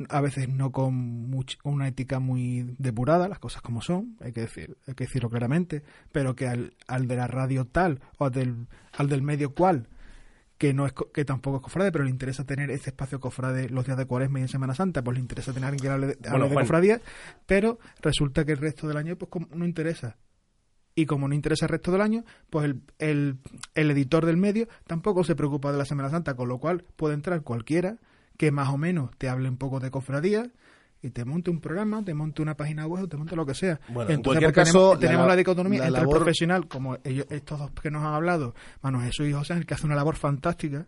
[0.08, 4.42] a veces no con much- una ética muy depurada, las cosas como son, hay que
[4.42, 5.82] decir, hay que decirlo claramente,
[6.12, 9.88] pero que al, al de la radio tal o al del, al del medio cual
[10.58, 13.86] que no es que tampoco es cofrade, pero le interesa tener ese espacio cofrade los
[13.86, 16.12] días de Cuaresma y en Semana Santa, pues le interesa tener alguien que hable de,
[16.14, 16.64] hable Bueno, de Juan.
[16.64, 17.00] cofradía,
[17.46, 20.16] pero resulta que el resto del año pues como no interesa.
[20.96, 23.38] Y como no interesa el resto del año, pues el, el,
[23.76, 27.14] el editor del medio tampoco se preocupa de la Semana Santa, con lo cual puede
[27.14, 27.98] entrar cualquiera
[28.36, 30.50] que más o menos te hable un poco de cofradía
[31.02, 33.54] y te monte un programa, te monte una página web, o te monte lo que
[33.54, 33.80] sea.
[33.88, 36.14] Bueno, en Entonces, cualquier pues, caso, tenemos, la tenemos la, la- dicotomía la entre labor-
[36.16, 39.74] el profesional, como ellos, estos dos que nos han hablado, Manu Jesús y José, que
[39.74, 40.87] hace una labor fantástica,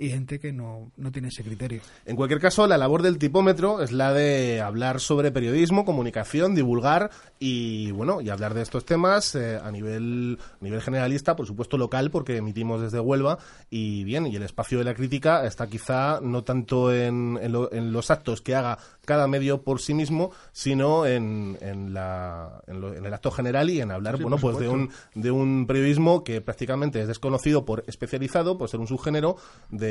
[0.00, 1.82] y gente que no, no tiene ese criterio.
[2.06, 7.10] En cualquier caso, la labor del tipómetro es la de hablar sobre periodismo, comunicación, divulgar
[7.38, 11.76] y bueno, y hablar de estos temas eh, a nivel a nivel generalista, por supuesto
[11.76, 16.18] local, porque emitimos desde Huelva y bien, y el espacio de la crítica está quizá
[16.22, 20.30] no tanto en, en lo- en los actos que haga cada medio por sí mismo,
[20.52, 24.38] sino en, en, la, en, lo- en el acto general y en hablar, Sí, bueno,
[24.38, 28.86] pues de un de un periodismo que prácticamente es desconocido por especializado, por ser un
[28.86, 29.36] subgénero
[29.68, 29.89] de,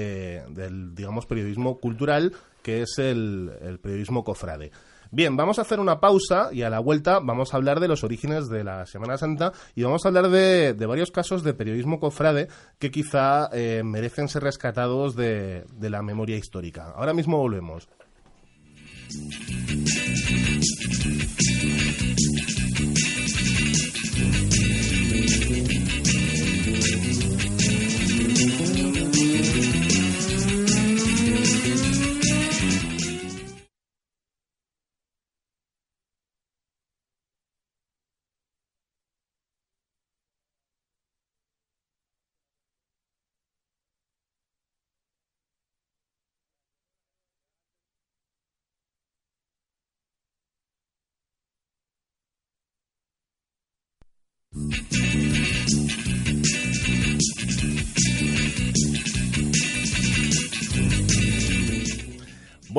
[0.50, 4.72] del, digamos, periodismo cultural, que es el, periodismo cofrade.
[5.12, 8.04] Bien, vamos a hacer una pausa y a la vuelta vamos a hablar de los
[8.04, 12.00] orígenes de la Semana Santa y vamos a hablar de, de varios casos de periodismo
[12.00, 16.94] cofrade que quizá eh, merecen ser rescatados de, de la memoria histórica.
[16.96, 17.90] Ahora mismo volvemos.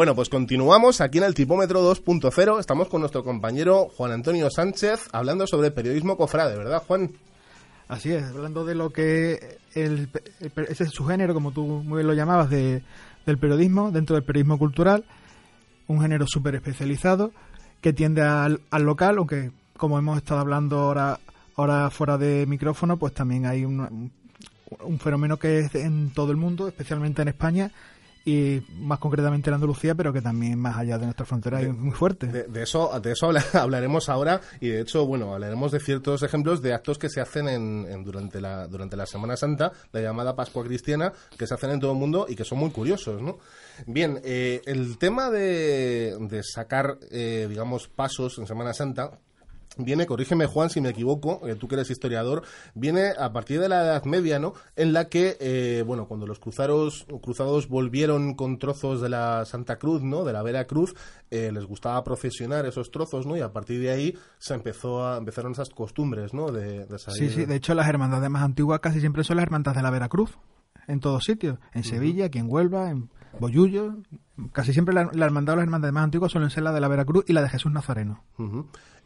[0.00, 2.58] Bueno, pues continuamos aquí en el tipómetro 2.0.
[2.58, 7.10] Estamos con nuestro compañero Juan Antonio Sánchez hablando sobre periodismo cofrade, ¿verdad, Juan?
[7.86, 10.08] Así es, hablando de lo que el,
[10.40, 12.82] el- ese subgénero, como tú muy bien lo llamabas, de,
[13.26, 15.04] del periodismo, dentro del periodismo cultural,
[15.86, 17.32] un género súper especializado
[17.82, 21.20] que tiende al, al local, aunque como hemos estado hablando ahora,
[21.56, 24.10] ahora fuera de micrófono, pues también hay un
[24.98, 27.70] fenómeno que es en todo el mundo, especialmente en España
[28.24, 31.92] y más concretamente en Andalucía, pero que también más allá de nuestra frontera es muy
[31.92, 32.26] fuerte.
[32.26, 36.22] De, de eso, de eso habla- hablaremos ahora y de hecho, bueno, hablaremos de ciertos
[36.22, 40.00] ejemplos de actos que se hacen en, en- durante, la, durante la Semana Santa, la
[40.00, 43.22] llamada Pascua Cristiana, que se hacen en todo el mundo y que son muy curiosos,
[43.22, 43.38] ¿no?
[43.86, 49.18] Bien, eh, el tema de, de sacar, eh, digamos, pasos en Semana Santa
[49.84, 52.42] viene, corrígeme Juan si me equivoco, eh, tú que eres historiador,
[52.74, 54.54] viene a partir de la Edad Media, ¿no?
[54.76, 59.76] En la que, eh, bueno, cuando los cruzados, cruzados volvieron con trozos de la Santa
[59.78, 60.24] Cruz, ¿no?
[60.24, 60.94] De la Vera Cruz,
[61.30, 63.36] eh, les gustaba procesionar esos trozos, ¿no?
[63.36, 66.50] Y a partir de ahí se empezó a, empezaron esas costumbres, ¿no?
[66.50, 67.30] De, de salir...
[67.30, 69.90] Sí, sí, de hecho las hermandades más antiguas casi siempre son las hermandades de la
[69.90, 70.38] Veracruz,
[70.86, 73.96] en todos sitios, en Sevilla, aquí en Huelva, en Boyullo,
[74.52, 77.24] casi siempre la, hermandad o las hermandades más antiguas suelen ser la de la Veracruz
[77.28, 78.24] y la de Jesús Nazareno.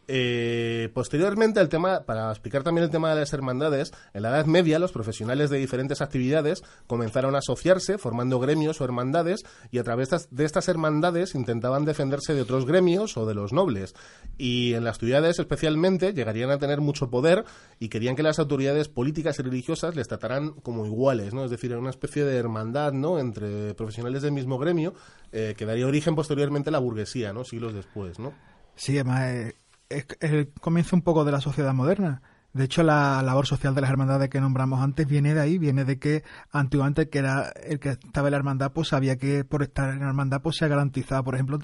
[0.07, 4.45] Eh, posteriormente, el tema, para explicar también el tema de las hermandades, en la Edad
[4.45, 9.83] Media los profesionales de diferentes actividades comenzaron a asociarse, formando gremios o hermandades, y a
[9.83, 13.95] través de estas hermandades intentaban defenderse de otros gremios o de los nobles.
[14.37, 17.43] Y en las ciudades, especialmente, llegarían a tener mucho poder
[17.79, 21.43] y querían que las autoridades políticas y religiosas les trataran como iguales, ¿no?
[21.43, 23.19] Es decir, era una especie de hermandad, ¿no?
[23.19, 24.93] Entre profesionales del mismo gremio,
[25.31, 27.43] eh, que daría origen posteriormente a la burguesía, ¿no?
[27.43, 28.33] Siglos después, ¿no?
[28.75, 29.53] Sí, además.
[29.97, 32.21] Es, el comienzo un poco de la sociedad moderna.
[32.55, 35.83] De hecho, la labor social de las hermandades que nombramos antes viene de ahí, viene
[35.83, 39.61] de que antiguamente que era el que estaba en la hermandad, pues sabía que por
[39.61, 41.59] estar en la hermandad pues se garantizaba, por ejemplo,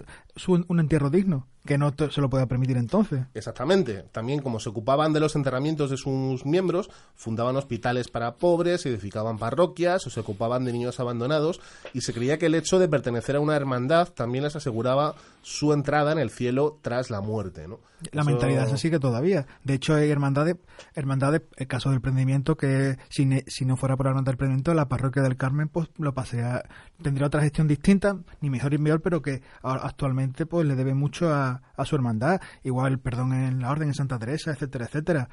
[0.47, 3.25] un entierro digno que no se lo pueda permitir entonces.
[3.33, 4.05] Exactamente.
[4.11, 9.37] También como se ocupaban de los enterramientos de sus miembros, fundaban hospitales para pobres, edificaban
[9.37, 11.61] parroquias o se ocupaban de niños abandonados
[11.93, 15.73] y se creía que el hecho de pertenecer a una hermandad también les aseguraba su
[15.73, 17.79] entrada en el cielo tras la muerte, ¿no?
[18.11, 19.45] La mentalidad se sigue todavía.
[19.63, 20.57] De hecho, hay hermandades,
[20.95, 24.73] hermandades, el caso del prendimiento, que si, si no fuera por la hermandad del prendimiento,
[24.73, 26.63] la parroquia del Carmen pues lo pasea,
[27.01, 31.33] tendría otra gestión distinta, ni mejor ni peor, pero que actualmente pues le debe mucho
[31.33, 35.29] a a, su hermandad, igual perdón en la Orden en Santa Teresa, etcétera, etcétera.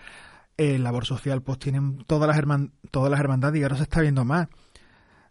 [0.56, 4.24] El labor social, pues tienen todas las, todas las hermandades y ahora se está viendo
[4.24, 4.48] más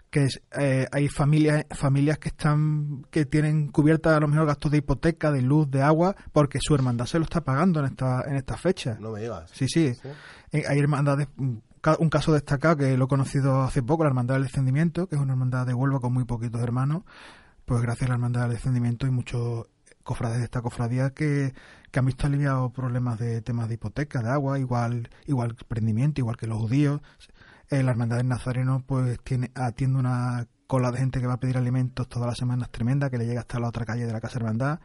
[0.09, 0.27] que
[0.57, 5.33] eh, hay familias familias que están que tienen cubiertas a lo mejor gastos de hipoteca,
[5.33, 8.55] de luz, de agua, porque su hermandad se lo está pagando en esta en esta
[8.55, 8.97] fecha.
[9.01, 9.51] No me digas.
[9.53, 9.91] Sí, sí.
[10.53, 11.27] Eh, hay hermandades
[11.99, 15.21] un caso destacado que lo he conocido hace poco, la Hermandad del Descendimiento, que es
[15.21, 17.03] una hermandad de Huelva con muy poquitos hermanos,
[17.67, 19.67] pues gracias a la Hermandad del Descendimiento y muchos
[20.01, 21.53] cofrades de esta cofradía que,
[21.93, 26.47] han visto aliviado problemas de temas de hipoteca, de agua, igual, igual prendimiento, igual que
[26.47, 27.01] los judíos.
[27.69, 31.39] Eh, la hermandad del Nazareno pues tiene, atiende una cola de gente que va a
[31.39, 34.21] pedir alimentos todas las semanas tremenda, que le llega hasta la otra calle de la
[34.21, 34.79] Casa Hermandad.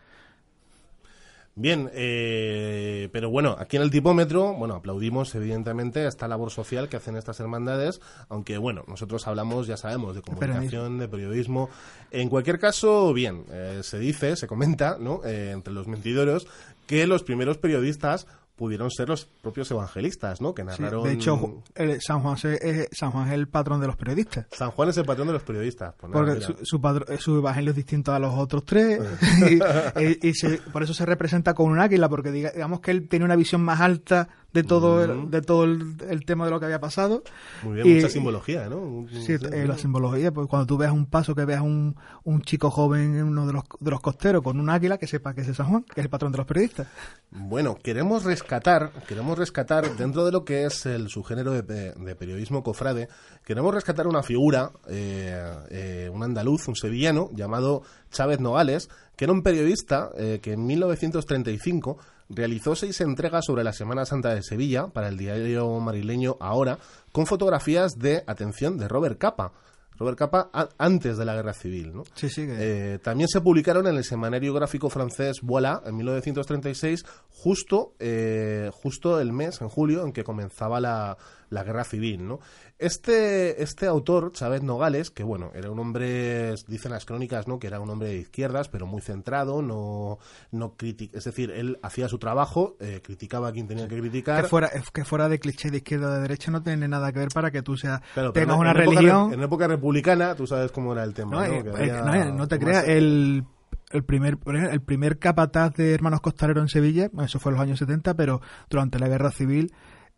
[1.54, 6.96] Bien, eh, pero bueno, aquí en el tipómetro, bueno, aplaudimos evidentemente esta labor social que
[6.96, 11.68] hacen estas hermandades, aunque bueno, nosotros hablamos, ya sabemos, de comunicación, de periodismo.
[12.10, 15.20] En cualquier caso, bien, eh, se dice, se comenta, ¿no?
[15.26, 16.46] Eh, entre los mentideros,
[16.86, 20.54] que los primeros periodistas pudieron ser los propios evangelistas, ¿no?
[20.54, 21.04] Que narraron...
[21.04, 21.62] de hecho,
[22.00, 24.46] San, Juan es, San Juan es el patrón de los periodistas.
[24.52, 25.94] San Juan es el patrón de los periodistas.
[25.98, 26.78] Pues Porque su,
[27.18, 29.00] su, evangelio es distinto a los otros tres
[30.22, 30.32] y,
[30.70, 33.80] por eso se representa con un águila, porque digamos que él tiene una visión más
[33.80, 37.22] alta de todo, el, de todo el, tema de lo que había pasado.
[37.62, 39.06] Muy bien, mucha simbología, ¿no?
[39.10, 42.70] Sí, eh, la simbología, pues cuando tú veas un paso, que veas un, un chico
[42.70, 45.56] joven en uno de los, de los costeros con un águila, que sepa que es
[45.56, 46.86] San Juan, que es el patrón de los periodistas.
[47.30, 51.62] Bueno, queremos rescatar, queremos rescatar dentro de lo que es el subgénero de,
[51.92, 53.08] de periodismo cofrade,
[53.44, 58.90] queremos rescatar una figura, eh, eh, un andaluz, un sevillano, llamado Chávez Nogales,
[59.22, 60.10] que era un periodista
[60.42, 61.96] que en 1935
[62.28, 66.80] realizó seis entregas sobre la Semana Santa de Sevilla para el diario marileño Ahora,
[67.12, 69.52] con fotografías de, atención, de Robert Capa.
[69.96, 71.94] Robert Capa antes de la Guerra Civil.
[71.94, 72.02] ¿no?
[72.14, 72.44] Sí, sí.
[72.48, 79.20] Eh, también se publicaron en el semanario gráfico francés Voilà en 1936, justo, eh, justo
[79.20, 81.16] el mes, en julio, en que comenzaba la,
[81.48, 82.26] la Guerra Civil.
[82.26, 82.40] ¿no?
[82.82, 87.60] Este, este autor, Chávez Nogales, que bueno, era un hombre, dicen las crónicas, ¿no?
[87.60, 90.18] Que era un hombre de izquierdas, pero muy centrado, no,
[90.50, 94.42] no es decir, él hacía su trabajo, eh, criticaba a quien tenía que criticar.
[94.42, 97.20] Que fuera, que fuera de cliché de izquierda o de derecha no tiene nada que
[97.20, 98.00] ver para que tú seas,
[98.34, 99.32] tengas una religión.
[99.32, 101.54] en época republicana, tú sabes cómo era el tema, ¿no?
[101.54, 103.44] Eh, eh, no, te creas, el
[103.90, 107.78] el primer, el primer capataz de Hermanos Costaleros en Sevilla, eso fue en los años
[107.78, 109.72] 70, pero durante la Guerra Civil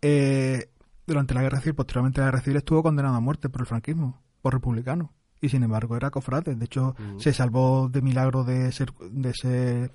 [0.07, 0.69] eh,
[1.07, 4.23] durante la guerra civil, posteriormente la guerra civil, estuvo condenado a muerte por el franquismo,
[4.43, 5.13] por republicano.
[5.41, 6.55] Y sin embargo era cofrade.
[6.55, 7.21] De hecho, mm.
[7.21, 9.91] se salvó de milagro de ser, de ser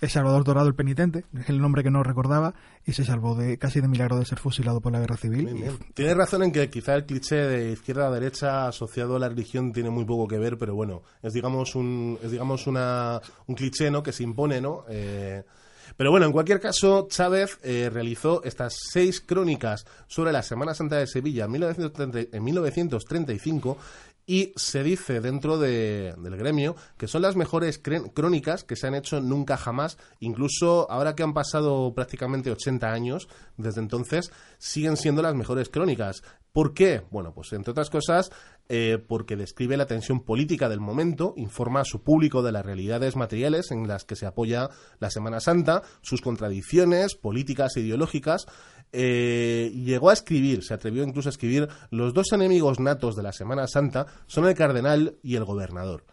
[0.00, 2.54] el Salvador Dorado el Penitente, es el nombre que no recordaba,
[2.86, 5.78] y se salvó de casi de milagro de ser fusilado por la guerra civil.
[5.94, 9.72] Tiene razón en que quizá el cliché de izquierda a derecha asociado a la religión
[9.72, 13.90] tiene muy poco que ver, pero bueno, es digamos un, es digamos una, un cliché
[13.90, 14.02] ¿no?
[14.02, 14.84] que se impone, ¿no?
[14.88, 15.44] Eh,
[16.00, 20.96] pero bueno, en cualquier caso, Chávez eh, realizó estas seis crónicas sobre la Semana Santa
[20.96, 21.50] de Sevilla en
[22.42, 23.76] 1935
[24.26, 27.78] y se dice dentro de- del gremio que son las mejores
[28.14, 33.28] crónicas que se han hecho nunca jamás, incluso ahora que han pasado prácticamente 80 años
[33.58, 36.22] desde entonces, siguen siendo las mejores crónicas.
[36.52, 37.02] ¿Por qué?
[37.10, 38.30] Bueno, pues entre otras cosas,
[38.72, 43.16] eh, porque describe la tensión política del momento, informa a su público de las realidades
[43.16, 48.46] materiales en las que se apoya la Semana Santa, sus contradicciones políticas e ideológicas.
[48.92, 53.32] Eh, llegó a escribir, se atrevió incluso a escribir, los dos enemigos natos de la
[53.32, 56.04] Semana Santa son el cardenal y el gobernador.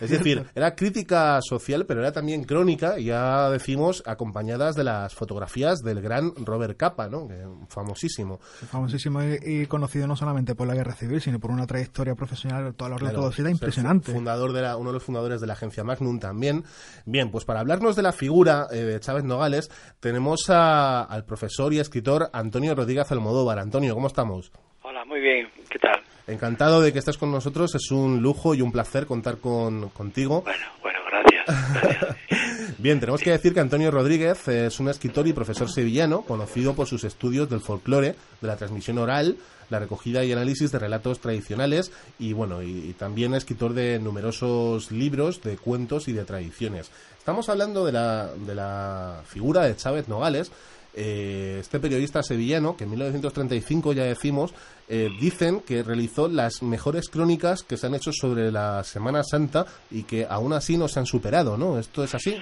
[0.00, 5.80] Es decir, era crítica social, pero era también crónica, ya decimos, acompañadas de las fotografías
[5.80, 7.28] del gran Robert Capa, ¿no?
[7.28, 8.40] Que, famosísimo.
[8.70, 12.90] Famosísimo y, conocido no solamente por la guerra civil, sino por una trayectoria profesional toda
[12.90, 14.06] la Claro, impresionante.
[14.06, 16.64] fu- Fundador de la, uno de los fundadores de la agencia Magnum también.
[17.06, 19.70] Bien, pues para hablarnos de la figura eh, de Chávez Nogales,
[20.00, 23.58] tenemos a- al profesor y escritor Antonio Rodríguez Almodóvar.
[23.58, 24.52] Antonio, ¿cómo estamos?
[24.82, 25.48] Hola, muy bien.
[25.68, 26.02] ¿Qué tal?
[26.26, 27.74] Encantado de que estés con nosotros.
[27.74, 30.42] Es un lujo y un placer contar con, contigo.
[30.42, 31.72] Bueno, bueno, gracias.
[31.72, 32.16] gracias.
[32.78, 36.88] Bien, tenemos que decir que Antonio Rodríguez es un escritor y profesor sevillano, conocido por
[36.88, 39.36] sus estudios del folclore, de la transmisión oral,
[39.70, 44.90] la recogida y análisis de relatos tradicionales y bueno, y, y también escritor de numerosos
[44.90, 46.90] libros de cuentos y de tradiciones.
[47.22, 50.50] Estamos hablando de la, de la figura de Chávez Nogales,
[50.94, 54.54] eh, este periodista sevillano que en 1935 ya decimos
[54.88, 59.64] eh, dicen que realizó las mejores crónicas que se han hecho sobre la Semana Santa
[59.90, 61.78] y que aún así no se han superado, ¿no?
[61.78, 62.36] ¿Esto es así?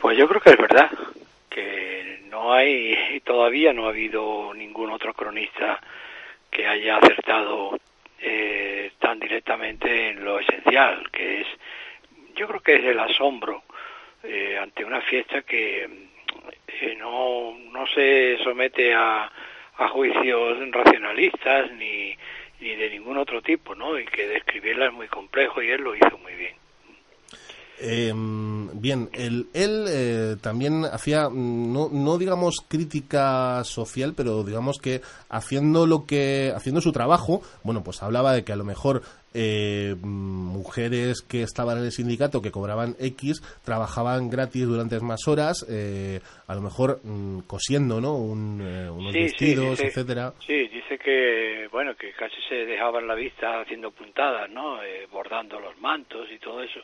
[0.00, 0.90] Pues yo creo que es verdad,
[1.48, 5.80] que no hay, todavía no ha habido ningún otro cronista
[6.50, 7.78] que haya acertado
[8.20, 11.46] eh, tan directamente en lo esencial, que es,
[12.34, 13.62] yo creo que es el asombro
[14.24, 16.07] eh, ante una fiesta que
[16.68, 19.30] eh, no, no se somete a,
[19.78, 22.16] a juicios racionalistas ni,
[22.60, 23.98] ni de ningún otro tipo, ¿no?
[23.98, 26.54] Y que describirla es muy complejo y él lo hizo muy bien.
[27.80, 28.12] Eh,
[28.74, 35.00] bien, él, él eh, también hacía, mm, no, no digamos crítica social, pero digamos que
[35.28, 39.02] haciendo lo que, haciendo su trabajo, bueno, pues hablaba de que a lo mejor
[39.40, 45.64] eh, mujeres que estaban en el sindicato que cobraban X trabajaban gratis durante más horas,
[45.70, 46.18] eh,
[46.48, 48.16] a lo mejor mm, cosiendo, ¿no?
[48.16, 50.32] Un, eh, unos Sí, sí, vestidos, dice- etcétera.
[50.44, 54.82] Sí, dice que, bueno, que casi se dejaban la vista haciendo puntadas, ¿no?
[54.82, 56.80] Eh, bordando los mantos y todo eso.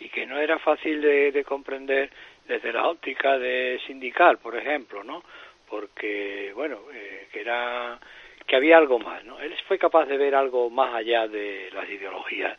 [0.00, 2.10] Y que no era fácil de, de comprender
[2.46, 5.22] desde la óptica de sindical, por ejemplo, ¿no?
[5.70, 7.98] Porque, bueno, eh, que era
[8.46, 9.40] que había algo más, ¿no?
[9.40, 12.58] Él fue capaz de ver algo más allá de las ideologías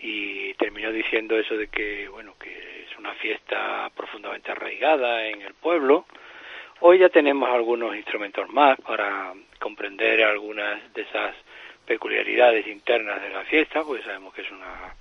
[0.00, 5.54] y terminó diciendo eso de que, bueno, que es una fiesta profundamente arraigada en el
[5.54, 6.06] pueblo,
[6.80, 11.34] Hoy ya tenemos algunos instrumentos más para comprender algunas de esas
[11.84, 14.94] peculiaridades internas de la fiesta, porque sabemos que es una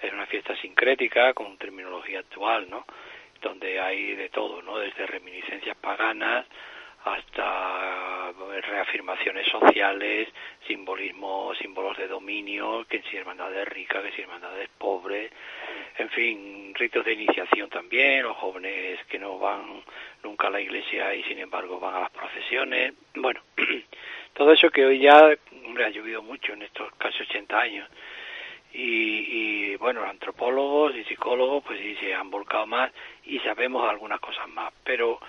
[0.00, 2.84] es una fiesta sincrética con terminología actual, ¿no?
[3.42, 4.78] Donde hay de todo, ¿no?
[4.78, 6.46] Desde reminiscencias paganas
[7.04, 8.32] hasta
[8.62, 10.28] reafirmaciones sociales,
[10.66, 15.30] simbolismo, símbolos de dominio, que si hermandades ricas, que si hermandades pobres,
[15.98, 19.82] en fin, ritos de iniciación también, los jóvenes que no van
[20.22, 23.40] nunca a la iglesia y sin embargo van a las procesiones, bueno,
[24.34, 25.30] todo eso que hoy ya,
[25.66, 27.88] hombre, ha llovido mucho en estos casi 80 años.
[28.72, 32.90] Y, y bueno, antropólogos y psicólogos pues sí se han volcado más
[33.24, 35.20] y sabemos algunas cosas más, pero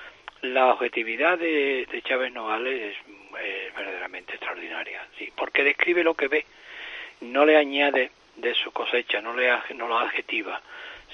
[0.53, 2.97] la objetividad de, de Chávez Nogales es,
[3.43, 6.45] es verdaderamente extraordinaria, sí, porque describe lo que ve,
[7.21, 10.61] no le añade de su cosecha, no le no lo adjetiva,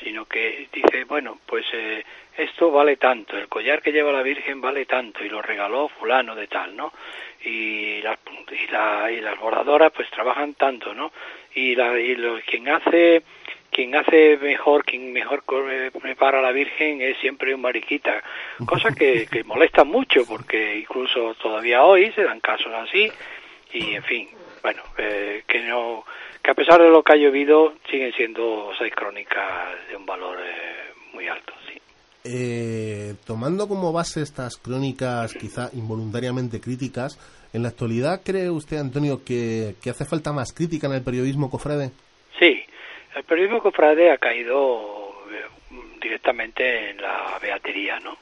[0.03, 2.03] sino que dice, bueno, pues eh,
[2.37, 6.33] esto vale tanto, el collar que lleva la Virgen vale tanto y lo regaló fulano
[6.35, 6.91] de tal, ¿no?
[7.43, 8.17] Y las,
[8.51, 11.11] y, la- y las bordadoras pues trabajan tanto, ¿no?
[11.53, 13.21] Y, la, y lo, quien hace
[13.71, 18.21] quien hace mejor, quien mejor eh, prepara a la Virgen es siempre un mariquita,
[18.65, 23.09] cosa que, que molesta mucho porque incluso todavía hoy se dan casos así
[23.73, 24.27] y en fin,
[24.61, 26.03] bueno, eh, que no
[26.43, 30.37] que a pesar de lo que ha llovido siguen siendo seis crónicas de un valor
[30.39, 31.79] eh, muy alto, sí.
[32.23, 37.19] Eh, tomando como base estas crónicas quizá involuntariamente críticas,
[37.53, 41.49] ¿en la actualidad cree usted, Antonio, que, que hace falta más crítica en el periodismo
[41.49, 41.91] cofrade?
[43.15, 45.45] El periodismo cofrade ha caído eh,
[46.01, 48.17] directamente en la beatería, ¿no?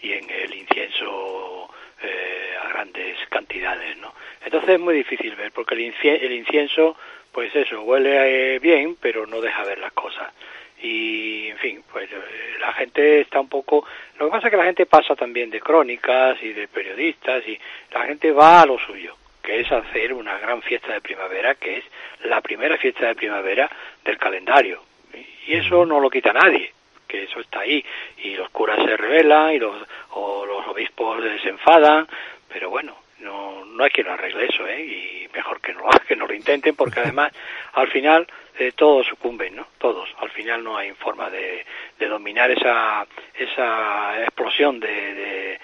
[0.00, 1.68] Y en el incienso
[2.02, 4.14] eh, a grandes cantidades, ¿no?
[4.44, 6.96] Entonces es muy difícil ver, porque el, el incienso,
[7.30, 10.32] pues eso, huele eh, bien, pero no deja ver las cosas.
[10.82, 13.86] Y, en fin, pues eh, la gente está un poco...
[14.18, 17.58] Lo que pasa es que la gente pasa también de crónicas y de periodistas y
[17.92, 19.16] la gente va a lo suyo.
[19.42, 21.84] Que es hacer una gran fiesta de primavera, que es
[22.24, 23.70] la primera fiesta de primavera
[24.04, 24.82] del calendario.
[25.46, 26.72] Y eso no lo quita nadie,
[27.08, 27.84] que eso está ahí.
[28.18, 29.76] Y los curas se rebelan y los,
[30.10, 32.06] o los obispos se enfadan,
[32.48, 34.84] pero bueno, no, no hay quien lo arregle eso, ¿eh?
[34.84, 37.32] Y mejor que no, que no lo intenten, porque además,
[37.72, 38.26] al final,
[38.58, 39.66] eh, todos sucumben, ¿no?
[39.78, 40.08] Todos.
[40.18, 41.64] Al final no hay forma de,
[41.98, 45.60] de dominar esa, esa explosión de, de,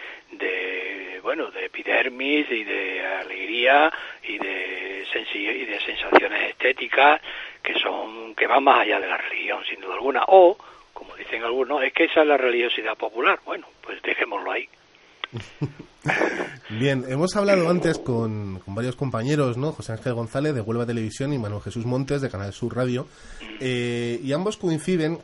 [1.28, 5.04] bueno, de epidermis y de alegría y de,
[5.34, 7.20] y de sensaciones estéticas
[7.62, 10.22] que son, que van más allá de la religión, sin duda alguna.
[10.28, 10.56] O,
[10.94, 13.40] como dicen algunos, es que esa es la religiosidad popular.
[13.44, 14.70] Bueno, pues dejémoslo ahí.
[16.70, 19.72] Bien, hemos hablado antes con, varios compañeros, ¿no?
[19.72, 23.06] José Ángel González de Huelva Televisión y Manuel Jesús Montes de Canal Sur Radio,
[23.60, 25.18] eh, y ambos coinciden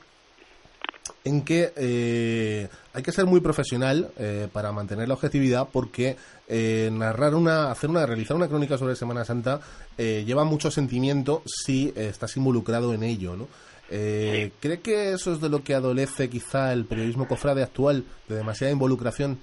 [1.25, 6.16] en que eh, hay que ser muy profesional eh, para mantener la objetividad porque
[6.47, 9.61] narrar una, hacer una, realizar una crónica sobre Semana Santa
[9.97, 13.49] lleva mucho sentimiento si estás involucrado en ello, ¿no?
[13.89, 18.75] ¿Cree que eso es de lo que adolece quizá el periodismo cofrade actual, de demasiada
[18.75, 19.39] involucración?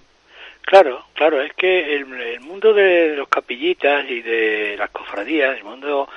[0.61, 2.05] Claro, claro, es que el,
[2.41, 6.07] mundo de los capillitas y de las cofradías, el mundo,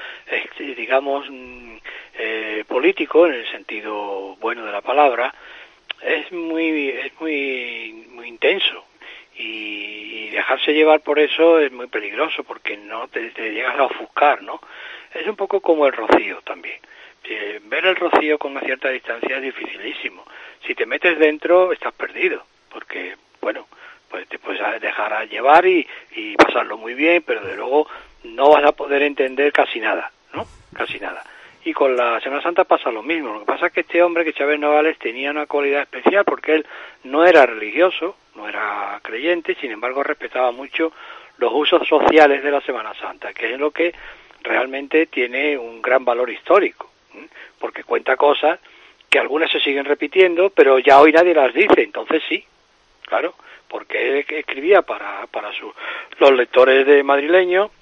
[0.76, 1.76] digamos, mm,
[2.16, 5.34] eh, político, en el sentido bueno de la palabra,
[6.02, 8.84] es muy, es muy, muy intenso.
[9.36, 14.60] Y, dejarse llevar por eso es muy peligroso porque no te, llegas a ofuscar, ¿no?
[15.12, 16.78] Es un poco como el rocío también.
[17.22, 20.24] Eh, ver el rocío con una cierta distancia es dificilísimo.
[20.66, 23.66] Si te metes dentro, estás perdido, porque, bueno,
[24.10, 25.86] pues te puedes dejar llevar y,
[26.36, 27.88] pasarlo muy bien, pero de luego
[28.24, 30.46] no vas a poder entender casi nada, ¿no?
[30.72, 31.24] Casi nada.
[31.64, 33.32] Y con la Semana Santa pasa lo mismo.
[33.32, 36.56] Lo que pasa es que este hombre, que Chávez Novales, tenía una cualidad especial porque
[36.56, 36.66] él
[37.04, 40.92] no era religioso, no era creyente, sin embargo respetaba mucho
[41.38, 43.94] los usos sociales de la Semana Santa, que es lo que
[44.42, 46.90] realmente tiene un gran valor histórico,
[47.58, 48.60] porque cuenta cosas
[49.08, 52.44] que algunas se siguen repitiendo, pero ya hoy nadie las dice, entonces sí,
[53.06, 53.34] claro
[53.74, 55.50] porque él escribía para, para
[56.20, 57.72] los lectores de madrileños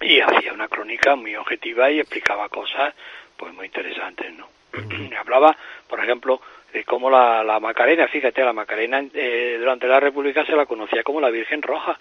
[0.00, 2.94] y hacía una crónica muy objetiva y explicaba cosas
[3.36, 4.48] pues muy interesantes, ¿no?
[5.18, 5.56] Hablaba,
[5.88, 6.40] por ejemplo,
[6.72, 11.02] de cómo la, la Macarena, fíjate, la Macarena eh, durante la República se la conocía
[11.02, 11.98] como la Virgen Roja.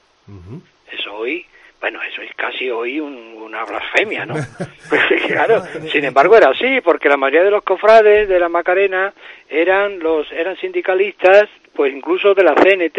[0.91, 1.45] Eso hoy,
[1.79, 4.35] bueno, eso es casi hoy una blasfemia, ¿no?
[5.27, 9.13] claro, sin embargo era así, porque la mayoría de los cofrades de la Macarena
[9.49, 12.97] eran los eran sindicalistas pues incluso de la CNT,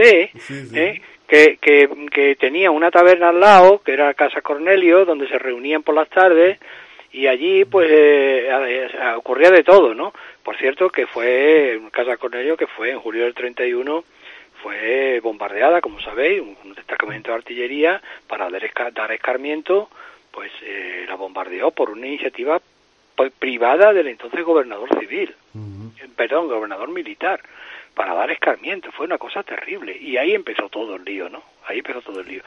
[0.74, 1.02] ¿eh?
[1.28, 5.94] Que, que, tenía una taberna al lado, que era Casa Cornelio, donde se reunían por
[5.94, 6.58] las tardes,
[7.12, 10.12] y allí pues eh, eh, ocurría de todo, ¿no?
[10.42, 14.04] Por cierto que fue Casa Cornelio que fue en julio del 31
[14.62, 19.88] fue bombardeada, como sabéis, un, destacamento de artillería para dar, escarmiento,
[20.32, 20.50] pues
[21.06, 22.60] la bombardeó por una iniciativa
[23.14, 25.34] pues, privada del entonces gobernador civil,
[26.16, 27.40] perdón, gobernador militar
[27.98, 28.92] para dar escarmiento.
[28.92, 29.98] Fue una cosa terrible.
[30.00, 31.42] Y ahí empezó todo el lío, ¿no?
[31.66, 32.42] Ahí empezó todo el lío.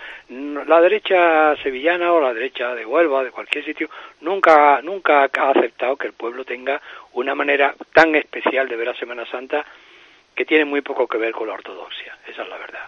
[0.66, 3.90] La derecha sevillana o la derecha de Huelva, de cualquier sitio,
[4.22, 6.82] nunca, nunca ha aceptado que el pueblo tenga
[7.14, 9.66] una manera tan especial de ver a Semana Santa
[10.34, 12.18] que tiene muy poco que ver con la ortodoxia.
[12.26, 12.84] Esa es la verdad.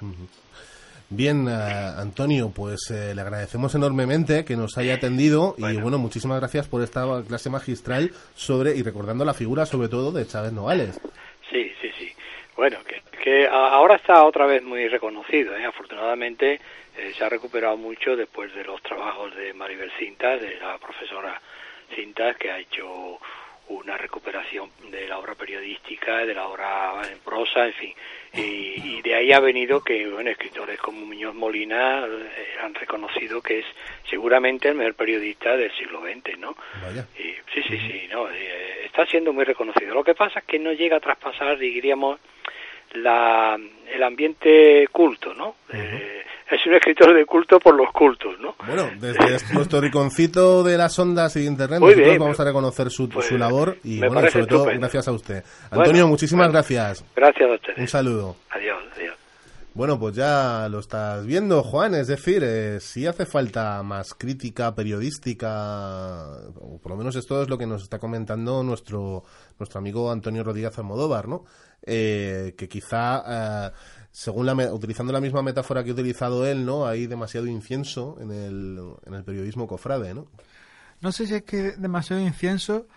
[1.10, 1.52] Bien, eh,
[1.98, 6.82] Antonio, pues eh, le agradecemos enormemente que nos haya atendido y bueno, muchísimas gracias por
[6.82, 11.00] esta clase magistral sobre y recordando la figura sobre todo de Chávez Novales.
[12.64, 12.78] Bueno,
[13.22, 15.54] que, ahora está otra vez muy reconocido.
[15.58, 15.66] ¿eh?
[15.66, 16.62] Afortunadamente
[16.96, 21.42] eh, se ha recuperado mucho después de los trabajos de Maribel Cintas, de la profesora
[21.94, 23.20] Cintas, que ha hecho
[23.68, 27.94] una recuperación de la obra periodística, de la obra en prosa, en fin.
[28.32, 33.60] Y, de ahí ha venido que bueno, escritores como Muñoz Molina eh, han reconocido que
[33.60, 33.66] es
[34.10, 36.56] seguramente el mejor periodista del siglo XX, ¿no?
[37.18, 38.30] sí, sí, sí, no,
[38.86, 39.94] está siendo muy reconocido.
[39.94, 42.22] Lo que pasa es que no llega a traspasar, diríamos,
[42.94, 43.58] la,
[43.94, 45.56] el ambiente culto, ¿no?
[45.72, 48.56] Eh, es un escritor de culto por los cultos, ¿no?
[48.66, 53.06] Bueno, desde nuestro riconcito de las ondas y de internet, nosotros vamos a reconocer su,
[53.06, 55.44] su pues, labor y, bueno, sobre todo, gracias a usted.
[55.72, 57.04] Antonio, muchísimas gracias.
[57.16, 57.74] Gracias a usted.
[57.78, 58.36] Un saludo.
[58.52, 59.16] Adiós, adiós.
[59.76, 61.96] Bueno, pues ya lo estás viendo, Juan.
[61.96, 66.28] Es decir, eh, si hace falta más crítica periodística,
[66.60, 69.24] o por lo menos esto es lo que nos está comentando nuestro,
[69.58, 71.46] nuestro amigo Antonio Rodríguez Almodóvar, ¿no?
[71.86, 73.24] Eh, que quizá,
[73.68, 73.72] eh,
[74.12, 76.88] según la, utilizando la misma metáfora que ha utilizado él, ¿no?
[76.88, 80.28] Hay demasiado incienso en el, en el periodismo cofrade, ¿no?
[81.02, 82.88] No sé si es que demasiado incienso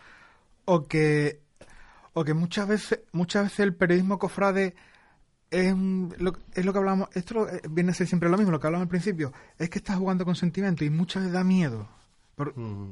[0.64, 1.40] o que,
[2.12, 4.76] o que muchas veces, muchas veces el periodismo cofrade
[5.50, 5.74] es,
[6.18, 8.66] lo, es lo que hablamos, esto eh, viene a ser siempre lo mismo, lo que
[8.66, 11.88] hablamos al principio, es que estás jugando con sentimiento y muchas veces da miedo.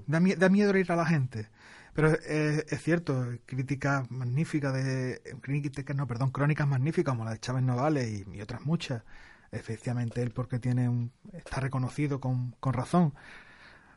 [0.07, 1.49] da, miedo ir a la gente.
[1.95, 5.21] Pero es, es cierto, críticas magníficas de.
[5.41, 9.03] Críticas, no, perdón, crónicas magníficas como la de Chávez Novales y, otras muchas.
[9.53, 13.15] Efectivamente, él porque tiene un, está reconocido con, con razón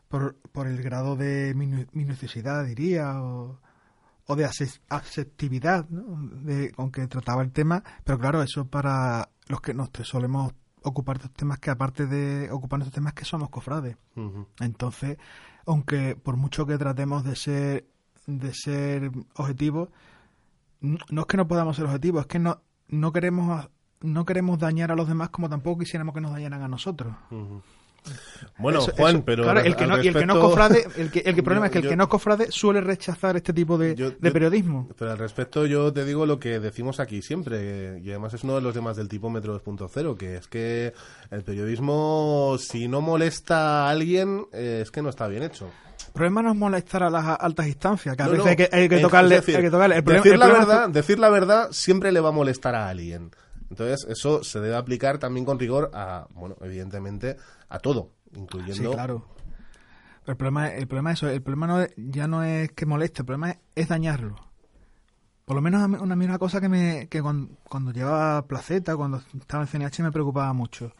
[0.07, 3.59] por, por el grado de minuciosidad, diría, o,
[4.27, 4.45] o de
[4.89, 10.53] aceptividad de, con que trataba el tema, pero claro, eso para los que nos solemos
[10.87, 13.97] ocupar estos temas que aparte de ocupar estos temas que somos cofrades.
[14.59, 15.17] Entonces,
[15.65, 17.85] aunque por mucho que tratemos de ser
[18.25, 19.89] de ser objetivos,
[20.81, 23.69] no es que no podamos ser objetivos, es que no no queremos
[24.01, 27.13] no queremos dañar a los demás como tampoco quisiéramos que nos dañaran a nosotros.
[28.59, 31.67] Bueno, Juan, pero el que no, el que no cofrade, el que, el que problema
[31.67, 34.89] es que el que no cofrade suele rechazar este tipo de, de periodismo.
[34.97, 38.55] pero al respecto yo te digo lo que decimos aquí siempre, y además es uno
[38.55, 40.93] de los temas del tipómetro 2.0, que es que
[41.29, 45.69] el periodismo, si no molesta a alguien, eh, es que no está bien hecho.
[46.07, 48.89] El problema no es molestar a las altas instancias, que a veces hay que, hay
[48.89, 49.97] que tocarle, hay que tocarle.
[49.97, 53.31] El problema, decir, la verdad, decir la verdad siempre le va a molestar a alguien.
[53.69, 57.37] Entonces, eso se debe aplicar también con rigor a, bueno, evidentemente,
[57.69, 58.91] a todo, incluyendo...
[58.91, 59.25] Sí, claro.
[60.23, 63.21] Pero el problema, el problema es eso, el problema no ya no es que moleste,
[63.21, 64.35] el problema es, dañarlo.
[65.45, 69.63] Por lo menos una, una cosa que, me, que cuando, cuando llevaba Placeta, cuando estaba
[69.63, 70.91] en CNH, me preocupaba mucho.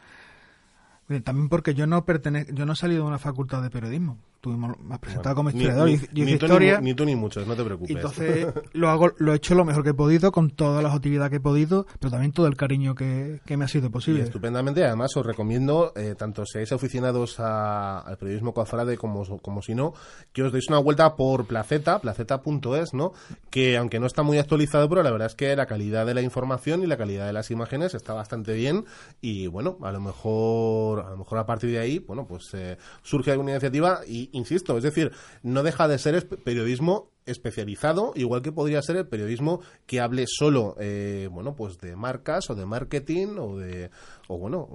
[1.24, 4.77] También porque yo no pertenezco, yo no he salido de una facultad de periodismo tuvimos
[4.79, 6.79] más presentado como historiador y, ni, historia.
[6.81, 7.95] Ni, tú ni muchos, no te preocupes.
[7.95, 11.29] Entonces lo hago, lo he hecho lo mejor que he podido, con toda la actividad
[11.29, 14.23] que he podido, pero también todo el cariño que, me ha sido posible.
[14.23, 19.93] estupendamente, además os recomiendo, eh, tanto seáis aficionados al periodismo cofrade como, como si no,
[20.33, 23.13] que os deis una vuelta por Placeta, placeta.es, ¿no?
[23.49, 26.21] Que aunque no está muy actualizado, pero la verdad es que la calidad de la
[26.21, 28.85] información y la calidad de las imágenes está bastante bien
[29.21, 32.77] y bueno, a lo mejor a lo mejor a partir de ahí, bueno, pues eh,
[33.01, 35.11] surge alguna iniciativa y insisto, es decir,
[35.43, 40.75] no deja de ser periodismo especializado, igual que podría ser el periodismo que hable solo,
[40.80, 43.91] eh, bueno, pues de marcas o de marketing o de,
[44.28, 44.69] o bueno,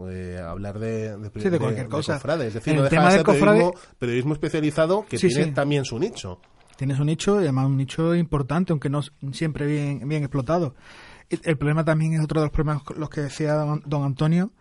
[0.47, 2.21] hablar de, de, cualquier cosa.
[2.45, 6.41] Es decir, no deja de ser periodismo, periodismo, especializado que tiene también su nicho.
[6.77, 9.01] Tiene su nicho y además un nicho importante, aunque no
[9.33, 10.75] siempre bien, bien explotado.
[11.43, 14.53] El, problema también es otro de los problemas, los que decía don, Antonio,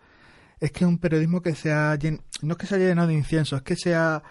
[0.58, 1.98] es que un periodismo que sea,
[2.40, 4.22] no es que se haya llenado de incienso, es que sea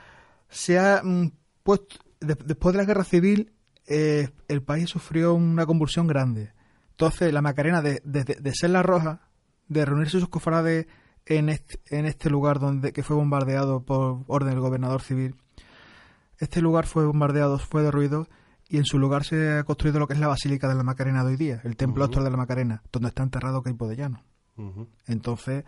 [0.52, 1.32] se ha mm,
[1.64, 3.54] puesto, después de la guerra civil,
[3.88, 6.54] eh, el país sufrió una convulsión grande.
[6.92, 8.02] Entonces, la Macarena, de,
[8.54, 9.22] ser la roja,
[9.68, 10.86] de reunirse sus cofrades
[11.26, 15.36] en este, en este lugar donde que fue bombardeado por orden del gobernador civil,
[16.38, 18.28] este lugar fue bombardeado, fue derruido
[18.68, 21.24] y en su lugar se ha construido lo que es la Basílica de la Macarena
[21.24, 24.24] de hoy día, el templo actual de la Macarena, donde está enterrado Caipo de Llano.
[25.08, 25.66] Entonces,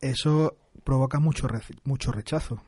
[0.00, 1.48] eso provoca mucho,
[1.84, 2.62] mucho rechazo.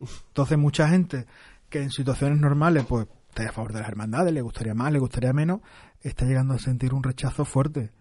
[0.00, 1.26] Entonces, mucha gente
[1.68, 4.98] que en situaciones normales, pues, está a favor de las hermandades, le gustaría más, le
[4.98, 5.60] gustaría menos,
[6.00, 7.92] está llegando a sentir un rechazo fuerte.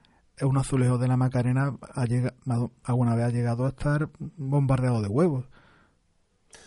[0.41, 5.07] Un azulejo de la Macarena ha llegado, alguna vez ha llegado a estar bombardeado de
[5.07, 5.45] huevos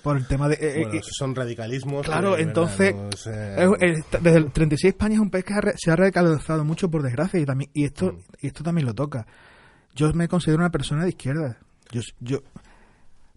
[0.03, 5.21] por el tema de eh, eh, son radicalismos claro entonces desde el 36 España es
[5.21, 8.19] un país que se ha radicalizado mucho por desgracia y también y esto mm.
[8.43, 9.27] y esto también lo toca
[9.95, 11.59] yo me considero una persona de izquierda
[11.91, 12.39] yo yo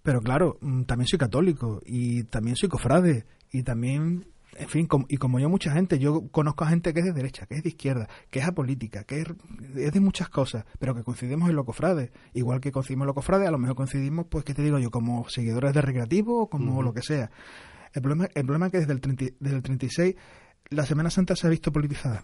[0.04, 5.18] pero claro, mm, también soy católico y también soy cofrade y también, en fin, y
[5.18, 7.70] como yo mucha gente, yo conozco a gente que es de derecha, que es de
[7.70, 12.12] izquierda, que es apolítica, que es, de muchas cosas, pero que coincidimos en lo cofrade.
[12.34, 14.90] Igual que coincidimos en lo cofrade, a lo mejor coincidimos, pues, ¿qué te digo yo?
[14.90, 17.30] Como seguidores de recreativo o como lo que sea.
[17.94, 19.02] El problema, el problema es que desde el,
[19.40, 20.16] desde el 36
[20.70, 22.24] la Semana Santa se ha visto politizada.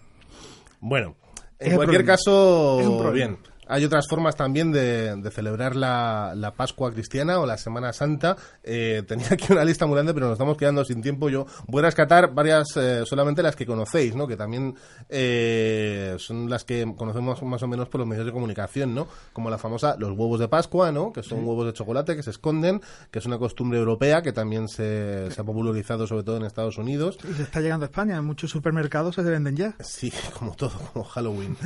[0.80, 1.16] Bueno,
[1.58, 3.38] en cualquier caso, bien.
[3.68, 8.36] Hay otras formas también de, celebrar la, Pascua cristiana o la Semana Santa.
[8.64, 11.28] Eh, tenía aquí una lista muy grande, pero nos estamos quedando sin tiempo.
[11.28, 14.26] Yo voy a rescatar varias, eh, solamente las que conocéis, ¿no?
[14.26, 14.74] Que también
[15.10, 19.06] eh, son las que conocemos más o menos por los medios de comunicación, ¿no?
[19.34, 21.12] Como la famosa los huevos de Pascua, ¿no?
[21.12, 24.68] Que son huevos de chocolate que se esconden, que es una costumbre europea que también
[24.68, 27.18] se, se ha popularizado sobre todo en Estados Unidos.
[27.30, 28.16] Y se está llegando a España.
[28.16, 29.74] En muchos supermercados se venden ya.
[29.80, 31.56] Sí, como todo, como Halloween.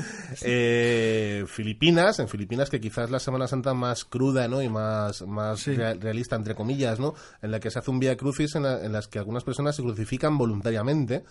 [1.46, 4.62] Filipinas en Filipinas, que quizás la Semana Santa más cruda, ¿no?
[4.62, 7.14] Y más, más realista, entre comillas, ¿no?
[7.42, 10.38] En la que se hace un vía crucis en, las que algunas personas se crucifican
[10.38, 11.24] voluntariamente.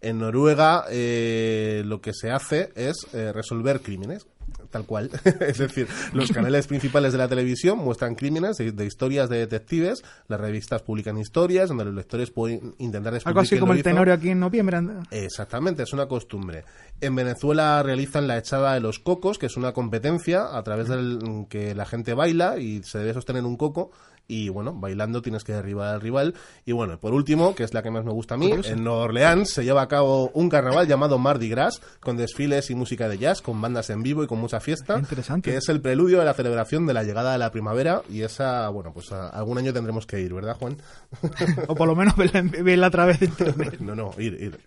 [0.00, 4.26] En Noruega eh, lo que se hace es eh, resolver crímenes.
[4.70, 5.10] Tal cual.
[5.40, 10.40] es decir, los canales principales de la televisión muestran crímenes de, historias de detectives, las
[10.40, 13.90] revistas publican historias donde los lectores pueden intentar descubrir Algo así como el hizo.
[13.90, 14.74] Tenorio aquí en noviembre.
[15.10, 16.64] Exactamente, es una costumbre.
[17.00, 21.46] En Venezuela realizan la echada de los cocos, que es una competencia a través del
[21.48, 23.90] que la gente baila y se debe sostener un coco
[24.26, 26.34] y bueno, bailando tienes que derribar al rival.
[26.64, 29.00] Y bueno, por último, que es la que más me gusta a mí, en Nueva
[29.02, 33.18] Orleans se lleva a cabo un carnaval llamado Mardi Gras, con desfiles y música de
[33.18, 35.50] jazz, con bandas en vivo y con mucha fiesta, Interesante.
[35.50, 38.68] que es el preludio de la celebración de la llegada de la primavera y esa,
[38.70, 40.76] bueno, pues a- algún año tendremos que ir, ¿verdad, Juan?
[41.68, 43.76] O por lo menos verla, verla a través de internet.
[43.80, 44.58] No, no, ir, ir.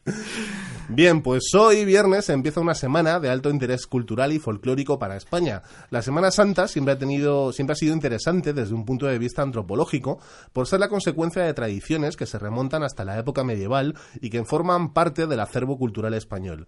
[0.90, 5.62] Bien, pues hoy viernes empieza una semana de alto interés cultural y folclórico para España.
[5.90, 9.42] La Semana Santa siempre ha tenido, siempre ha sido interesante desde un punto de vista
[9.42, 10.20] antropológico
[10.54, 14.46] por ser la consecuencia de tradiciones que se remontan hasta la época medieval y que
[14.46, 16.68] forman parte del acervo cultural español.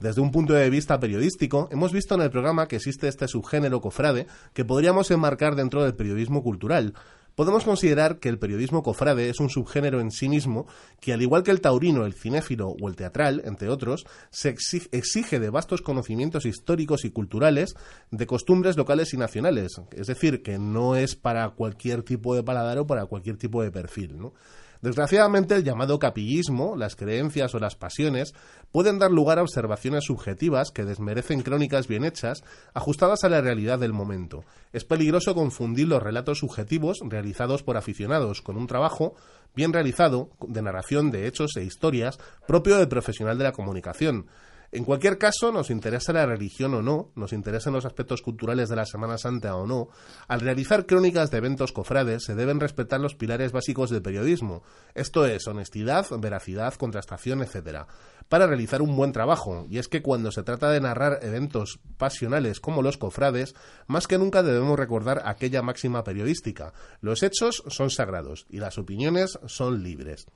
[0.00, 3.80] Desde un punto de vista periodístico, hemos visto en el programa que existe este subgénero
[3.80, 6.94] cofrade que podríamos enmarcar dentro del periodismo cultural.
[7.40, 10.66] Podemos considerar que el periodismo cofrade es un subgénero en sí mismo
[11.00, 14.90] que, al igual que el taurino, el cinéfilo o el teatral, entre otros, se exi-
[14.92, 17.76] exige de vastos conocimientos históricos y culturales
[18.10, 19.80] de costumbres locales y nacionales.
[19.92, 23.70] Es decir, que no es para cualquier tipo de paladar o para cualquier tipo de
[23.70, 24.18] perfil.
[24.18, 24.34] ¿no?
[24.82, 28.34] Desgraciadamente, el llamado capillismo, las creencias o las pasiones
[28.72, 33.78] pueden dar lugar a observaciones subjetivas que desmerecen crónicas bien hechas, ajustadas a la realidad
[33.78, 34.42] del momento.
[34.72, 39.14] Es peligroso confundir los relatos subjetivos realizados por aficionados con un trabajo
[39.54, 44.26] bien realizado de narración de hechos e historias propio del profesional de la comunicación.
[44.72, 48.76] En cualquier caso, nos interesa la religión o no, nos interesan los aspectos culturales de
[48.76, 49.88] la Semana Santa o no,
[50.28, 54.62] al realizar crónicas de eventos cofrades se deben respetar los pilares básicos del periodismo,
[54.94, 57.86] esto es honestidad, veracidad, contrastación, etc.,
[58.28, 62.60] para realizar un buen trabajo, y es que cuando se trata de narrar eventos pasionales
[62.60, 63.56] como los cofrades,
[63.88, 69.36] más que nunca debemos recordar aquella máxima periodística, los hechos son sagrados y las opiniones
[69.46, 70.26] son libres.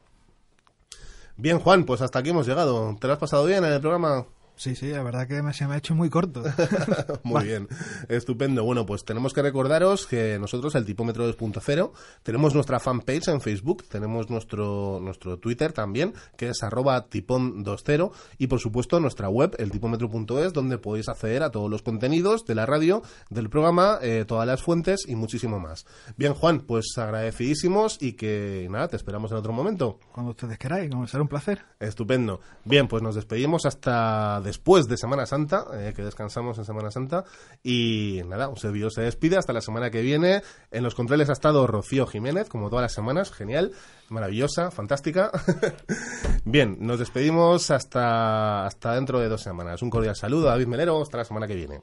[1.37, 2.97] Bien, Juan, pues hasta aquí hemos llegado.
[3.01, 4.26] ¿Te lo has pasado bien en el programa?
[4.57, 6.43] Sí, sí, la verdad que se me ha hecho muy corto.
[7.25, 7.69] Muy bien,
[8.09, 8.65] estupendo.
[8.65, 11.91] Bueno, pues tenemos que recordaros que nosotros, el Tipómetro 2.0,
[12.23, 18.47] tenemos nuestra fanpage en Facebook, tenemos nuestro, nuestro Twitter también, que es arroba tipón20, y
[18.47, 22.65] por supuesto nuestra web, el tipómetro.es, donde podéis acceder a todos los contenidos de la
[22.65, 25.85] radio, del programa, eh, todas las fuentes y muchísimo más.
[26.17, 29.99] Bien, Juan, pues agradecidísimos y que nada, te esperamos en otro momento.
[30.13, 31.65] Cuando ustedes queráis, como será un placer.
[31.81, 32.41] Estupendo.
[32.65, 37.25] Bien, pues nos despedimos hasta después de Semana Santa, eh, que descansamos en Semana Santa.
[37.63, 40.43] Y nada, un servidor se despide hasta la semana que viene.
[40.71, 43.33] En los controles ha estado Rocío Jiménez, como todas las semanas.
[43.33, 43.73] Genial,
[44.11, 45.33] maravillosa, fantástica.
[46.45, 49.83] Bien, nos despedimos hasta, hasta dentro de dos semanas.
[49.83, 51.03] Un cordial saludo a David Melero.
[51.03, 51.83] Hasta la semana que viene.